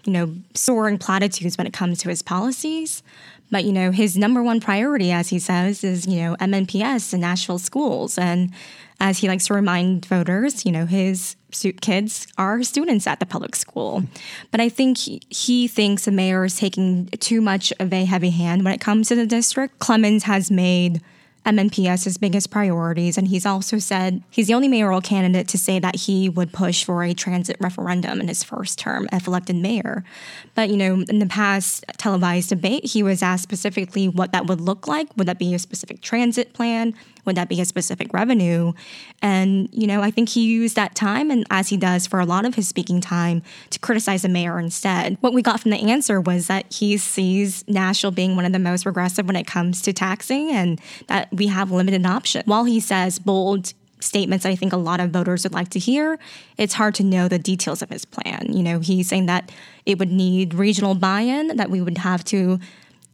you 0.05 0.13
know, 0.13 0.35
soaring 0.53 0.97
platitudes 0.97 1.57
when 1.57 1.67
it 1.67 1.73
comes 1.73 1.99
to 1.99 2.09
his 2.09 2.21
policies. 2.21 3.03
But, 3.51 3.65
you 3.65 3.73
know, 3.73 3.91
his 3.91 4.17
number 4.17 4.41
one 4.41 4.59
priority, 4.59 5.11
as 5.11 5.29
he 5.29 5.37
says, 5.37 5.83
is, 5.83 6.07
you 6.07 6.21
know, 6.21 6.35
MNPS 6.37 7.13
and 7.13 7.21
Nashville 7.21 7.59
schools. 7.59 8.17
And 8.17 8.51
as 8.99 9.17
he 9.17 9.27
likes 9.27 9.47
to 9.47 9.53
remind 9.53 10.05
voters, 10.05 10.65
you 10.65 10.71
know, 10.71 10.85
his 10.85 11.35
kids 11.81 12.27
are 12.37 12.63
students 12.63 13.05
at 13.07 13.19
the 13.19 13.25
public 13.25 13.55
school. 13.57 14.03
But 14.51 14.61
I 14.61 14.69
think 14.69 14.97
he, 14.99 15.21
he 15.29 15.67
thinks 15.67 16.05
the 16.05 16.11
mayor 16.11 16.45
is 16.45 16.55
taking 16.55 17.07
too 17.19 17.41
much 17.41 17.73
of 17.79 17.91
a 17.91 18.05
heavy 18.05 18.29
hand 18.29 18.63
when 18.63 18.73
it 18.73 18.79
comes 18.79 19.09
to 19.09 19.15
the 19.15 19.27
district. 19.27 19.79
Clemens 19.79 20.23
has 20.23 20.49
made 20.49 21.01
MNPS 21.45 22.03
his 22.03 22.17
biggest 22.17 22.51
priorities. 22.51 23.17
And 23.17 23.27
he's 23.27 23.45
also 23.45 23.79
said 23.79 24.21
he's 24.29 24.47
the 24.47 24.53
only 24.53 24.67
mayoral 24.67 25.01
candidate 25.01 25.47
to 25.49 25.57
say 25.57 25.79
that 25.79 25.95
he 25.95 26.29
would 26.29 26.53
push 26.53 26.83
for 26.83 27.03
a 27.03 27.13
transit 27.13 27.57
referendum 27.59 28.21
in 28.21 28.27
his 28.27 28.43
first 28.43 28.77
term 28.77 29.07
if 29.11 29.27
elected 29.27 29.55
mayor. 29.55 30.03
But, 30.55 30.69
you 30.69 30.77
know, 30.77 31.03
in 31.09 31.19
the 31.19 31.25
past 31.25 31.83
televised 31.97 32.49
debate, 32.49 32.85
he 32.85 33.01
was 33.03 33.23
asked 33.23 33.43
specifically 33.43 34.07
what 34.07 34.31
that 34.33 34.45
would 34.45 34.61
look 34.61 34.87
like. 34.87 35.07
Would 35.17 35.27
that 35.27 35.39
be 35.39 35.53
a 35.53 35.59
specific 35.59 36.01
transit 36.01 36.53
plan? 36.53 36.93
Would 37.25 37.35
that 37.35 37.49
be 37.49 37.61
a 37.61 37.65
specific 37.65 38.13
revenue? 38.13 38.73
And, 39.21 39.69
you 39.71 39.87
know, 39.87 40.01
I 40.01 40.11
think 40.11 40.29
he 40.29 40.45
used 40.45 40.75
that 40.75 40.95
time, 40.95 41.31
and 41.31 41.45
as 41.49 41.69
he 41.69 41.77
does 41.77 42.07
for 42.07 42.19
a 42.19 42.25
lot 42.25 42.45
of 42.45 42.55
his 42.55 42.67
speaking 42.67 43.01
time, 43.01 43.41
to 43.69 43.79
criticize 43.79 44.23
the 44.23 44.29
mayor 44.29 44.59
instead. 44.59 45.17
What 45.21 45.33
we 45.33 45.41
got 45.41 45.59
from 45.59 45.71
the 45.71 45.77
answer 45.77 46.19
was 46.19 46.47
that 46.47 46.71
he 46.73 46.97
sees 46.97 47.67
Nashville 47.67 48.11
being 48.11 48.35
one 48.35 48.45
of 48.45 48.51
the 48.51 48.59
most 48.59 48.85
regressive 48.85 49.27
when 49.27 49.35
it 49.35 49.47
comes 49.47 49.81
to 49.83 49.93
taxing 49.93 50.51
and 50.51 50.79
that 51.07 51.31
we 51.31 51.47
have 51.47 51.71
limited 51.71 52.05
options. 52.05 52.45
While 52.45 52.65
he 52.65 52.79
says 52.79 53.19
bold 53.19 53.73
statements 53.99 54.45
I 54.45 54.55
think 54.55 54.73
a 54.73 54.77
lot 54.77 54.99
of 54.99 55.11
voters 55.11 55.43
would 55.43 55.53
like 55.53 55.69
to 55.69 55.79
hear, 55.79 56.17
it's 56.57 56.73
hard 56.73 56.95
to 56.95 57.03
know 57.03 57.27
the 57.27 57.39
details 57.39 57.81
of 57.81 57.89
his 57.89 58.03
plan. 58.03 58.47
You 58.49 58.63
know, 58.63 58.79
he's 58.79 59.07
saying 59.07 59.27
that 59.27 59.51
it 59.85 59.99
would 59.99 60.11
need 60.11 60.53
regional 60.53 60.95
buy 60.95 61.21
in, 61.21 61.55
that 61.57 61.69
we 61.69 61.81
would 61.81 61.99
have 61.99 62.23
to, 62.25 62.59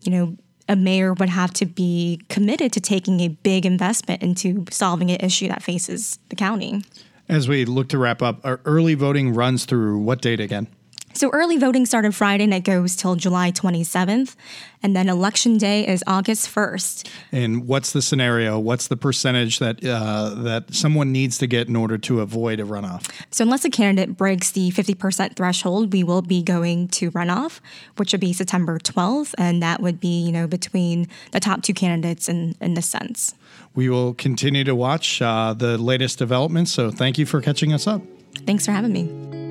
you 0.02 0.12
know, 0.12 0.38
a 0.70 0.76
mayor 0.76 1.14
would 1.14 1.30
have 1.30 1.54
to 1.54 1.66
be 1.66 2.22
committed 2.30 2.72
to 2.74 2.82
taking 2.82 3.20
a 3.22 3.30
big 3.30 3.66
investment 3.66 4.22
into 4.22 4.66
solving 4.70 5.12
an 5.12 5.18
issue 5.20 5.48
that 5.48 5.64
faces 5.64 6.20
the 6.30 6.36
county. 6.36 6.84
As 7.30 7.48
we 7.48 7.66
look 7.66 7.90
to 7.90 7.98
wrap 7.98 8.22
up, 8.22 8.40
our 8.46 8.62
early 8.66 8.94
voting 8.94 9.34
runs 9.34 9.66
through 9.66 10.00
what 10.00 10.22
date 10.22 10.40
again? 10.40 10.68
So 11.14 11.32
early 11.32 11.58
voting 11.58 11.88
started 11.88 12.14
Friday 12.14 12.44
and 12.44 12.54
it 12.54 12.64
goes 12.64 12.96
till 12.96 13.16
July 13.16 13.52
27th. 13.52 14.36
And 14.84 14.96
then 14.96 15.10
election 15.10 15.58
day 15.58 15.88
is 15.88 16.04
August 16.06 16.54
1st. 16.54 17.10
And 17.32 17.68
what's 17.68 17.92
the 17.92 18.04
scenario? 18.04 18.60
What's 18.60 18.88
the 18.88 18.98
percentage 18.98 19.58
that 19.58 19.84
uh, 19.84 20.36
that 20.44 20.74
someone 20.76 21.12
needs 21.12 21.40
to 21.40 21.48
get 21.48 21.68
in 21.68 21.76
order 21.76 21.98
to 21.98 22.22
avoid 22.22 22.60
a 22.60 22.64
runoff? 22.64 23.10
So 23.32 23.44
unless 23.44 23.66
a 23.66 23.72
candidate 23.72 24.16
breaks 24.16 24.52
the 24.52 24.70
50% 24.70 25.36
threshold, 25.36 25.92
we 25.92 26.04
will 26.04 26.22
be 26.22 26.44
going 26.44 26.88
to 26.90 27.10
runoff, 27.10 27.62
which 27.96 28.12
would 28.12 28.22
be 28.22 28.32
September 28.32 28.78
12th. 28.78 29.34
And 29.40 29.64
that 29.64 29.82
would 29.82 30.00
be, 30.00 30.22
you 30.22 30.32
know, 30.32 30.46
between 30.46 31.08
the 31.32 31.40
top 31.40 31.64
two 31.64 31.74
candidates 31.74 32.30
in, 32.30 32.56
in 32.62 32.76
this 32.76 32.86
sense. 32.86 33.34
We 33.74 33.90
will 33.90 34.14
continue 34.14 34.64
to 34.66 34.76
watch 34.76 35.20
uh, 35.22 35.54
the 35.54 35.80
latest 35.80 36.20
developments. 36.20 36.72
So 36.72 36.92
thank 36.92 37.18
you 37.18 37.26
for 37.26 37.42
catching 37.42 37.74
us 37.74 37.88
up. 37.88 38.04
Thanks 38.46 38.66
for 38.66 38.72
having 38.72 38.94
me. 38.94 39.47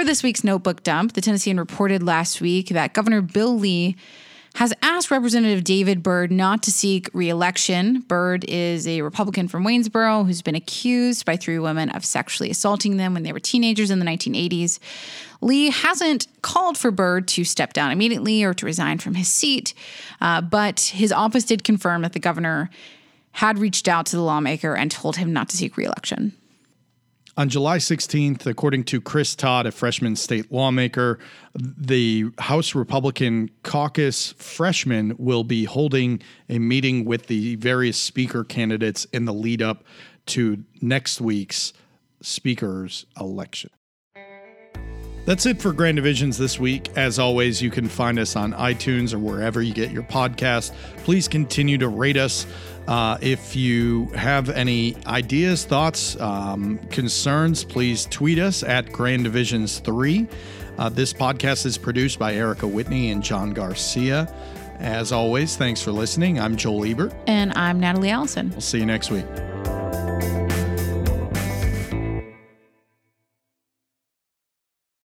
For 0.00 0.06
this 0.06 0.22
week's 0.22 0.42
notebook 0.42 0.82
dump, 0.82 1.12
the 1.12 1.20
Tennessean 1.20 1.58
reported 1.58 2.02
last 2.02 2.40
week 2.40 2.70
that 2.70 2.94
Governor 2.94 3.20
Bill 3.20 3.58
Lee 3.58 3.96
has 4.54 4.72
asked 4.80 5.10
Representative 5.10 5.62
David 5.62 6.02
Byrd 6.02 6.32
not 6.32 6.62
to 6.62 6.72
seek 6.72 7.10
reelection. 7.12 8.00
Byrd 8.08 8.46
is 8.48 8.88
a 8.88 9.02
Republican 9.02 9.46
from 9.46 9.62
Waynesboro 9.62 10.24
who's 10.24 10.40
been 10.40 10.54
accused 10.54 11.26
by 11.26 11.36
three 11.36 11.58
women 11.58 11.90
of 11.90 12.06
sexually 12.06 12.50
assaulting 12.50 12.96
them 12.96 13.12
when 13.12 13.24
they 13.24 13.32
were 13.34 13.40
teenagers 13.40 13.90
in 13.90 13.98
the 13.98 14.06
1980s. 14.06 14.78
Lee 15.42 15.68
hasn't 15.68 16.28
called 16.40 16.78
for 16.78 16.90
Byrd 16.90 17.28
to 17.28 17.44
step 17.44 17.74
down 17.74 17.92
immediately 17.92 18.42
or 18.42 18.54
to 18.54 18.64
resign 18.64 18.96
from 18.96 19.16
his 19.16 19.28
seat, 19.28 19.74
uh, 20.22 20.40
but 20.40 20.80
his 20.80 21.12
office 21.12 21.44
did 21.44 21.62
confirm 21.62 22.00
that 22.00 22.14
the 22.14 22.18
governor 22.18 22.70
had 23.32 23.58
reached 23.58 23.86
out 23.86 24.06
to 24.06 24.16
the 24.16 24.22
lawmaker 24.22 24.74
and 24.74 24.90
told 24.90 25.16
him 25.16 25.34
not 25.34 25.50
to 25.50 25.58
seek 25.58 25.76
reelection. 25.76 26.32
On 27.36 27.48
July 27.48 27.78
16th, 27.78 28.44
according 28.46 28.84
to 28.84 29.00
Chris 29.00 29.36
Todd, 29.36 29.64
a 29.66 29.70
freshman 29.70 30.16
state 30.16 30.50
lawmaker, 30.50 31.18
the 31.54 32.26
House 32.38 32.74
Republican 32.74 33.50
caucus 33.62 34.32
freshmen 34.32 35.14
will 35.16 35.44
be 35.44 35.64
holding 35.64 36.20
a 36.48 36.58
meeting 36.58 37.04
with 37.04 37.26
the 37.26 37.54
various 37.56 37.96
speaker 37.96 38.42
candidates 38.42 39.04
in 39.06 39.26
the 39.26 39.32
lead 39.32 39.62
up 39.62 39.84
to 40.26 40.64
next 40.80 41.20
week's 41.20 41.72
speaker's 42.20 43.06
election. 43.18 43.70
That's 45.26 45.46
it 45.46 45.60
for 45.60 45.72
Grand 45.72 45.96
Divisions 45.96 46.38
this 46.38 46.58
week. 46.58 46.90
As 46.96 47.18
always, 47.18 47.62
you 47.62 47.70
can 47.70 47.88
find 47.88 48.18
us 48.18 48.34
on 48.34 48.52
iTunes 48.54 49.14
or 49.14 49.18
wherever 49.18 49.62
you 49.62 49.72
get 49.72 49.92
your 49.92 50.02
podcast. 50.02 50.74
Please 51.04 51.28
continue 51.28 51.78
to 51.78 51.88
rate 51.88 52.16
us. 52.16 52.46
Uh, 52.90 53.16
if 53.20 53.54
you 53.54 54.06
have 54.16 54.50
any 54.50 54.96
ideas, 55.06 55.64
thoughts, 55.64 56.20
um, 56.20 56.76
concerns, 56.90 57.62
please 57.62 58.04
tweet 58.06 58.40
us 58.40 58.64
at 58.64 58.90
Grand 58.90 59.22
Divisions 59.22 59.78
3. 59.78 60.26
Uh, 60.76 60.88
this 60.88 61.12
podcast 61.12 61.66
is 61.66 61.78
produced 61.78 62.18
by 62.18 62.34
Erica 62.34 62.66
Whitney 62.66 63.12
and 63.12 63.22
John 63.22 63.52
Garcia. 63.52 64.34
As 64.80 65.12
always, 65.12 65.56
thanks 65.56 65.80
for 65.80 65.92
listening. 65.92 66.40
I'm 66.40 66.56
Joel 66.56 66.84
Ebert. 66.84 67.14
And 67.28 67.52
I'm 67.52 67.78
Natalie 67.78 68.10
Allison. 68.10 68.50
We'll 68.50 68.60
see 68.60 68.78
you 68.78 68.86
next 68.86 69.12
week. 69.12 69.26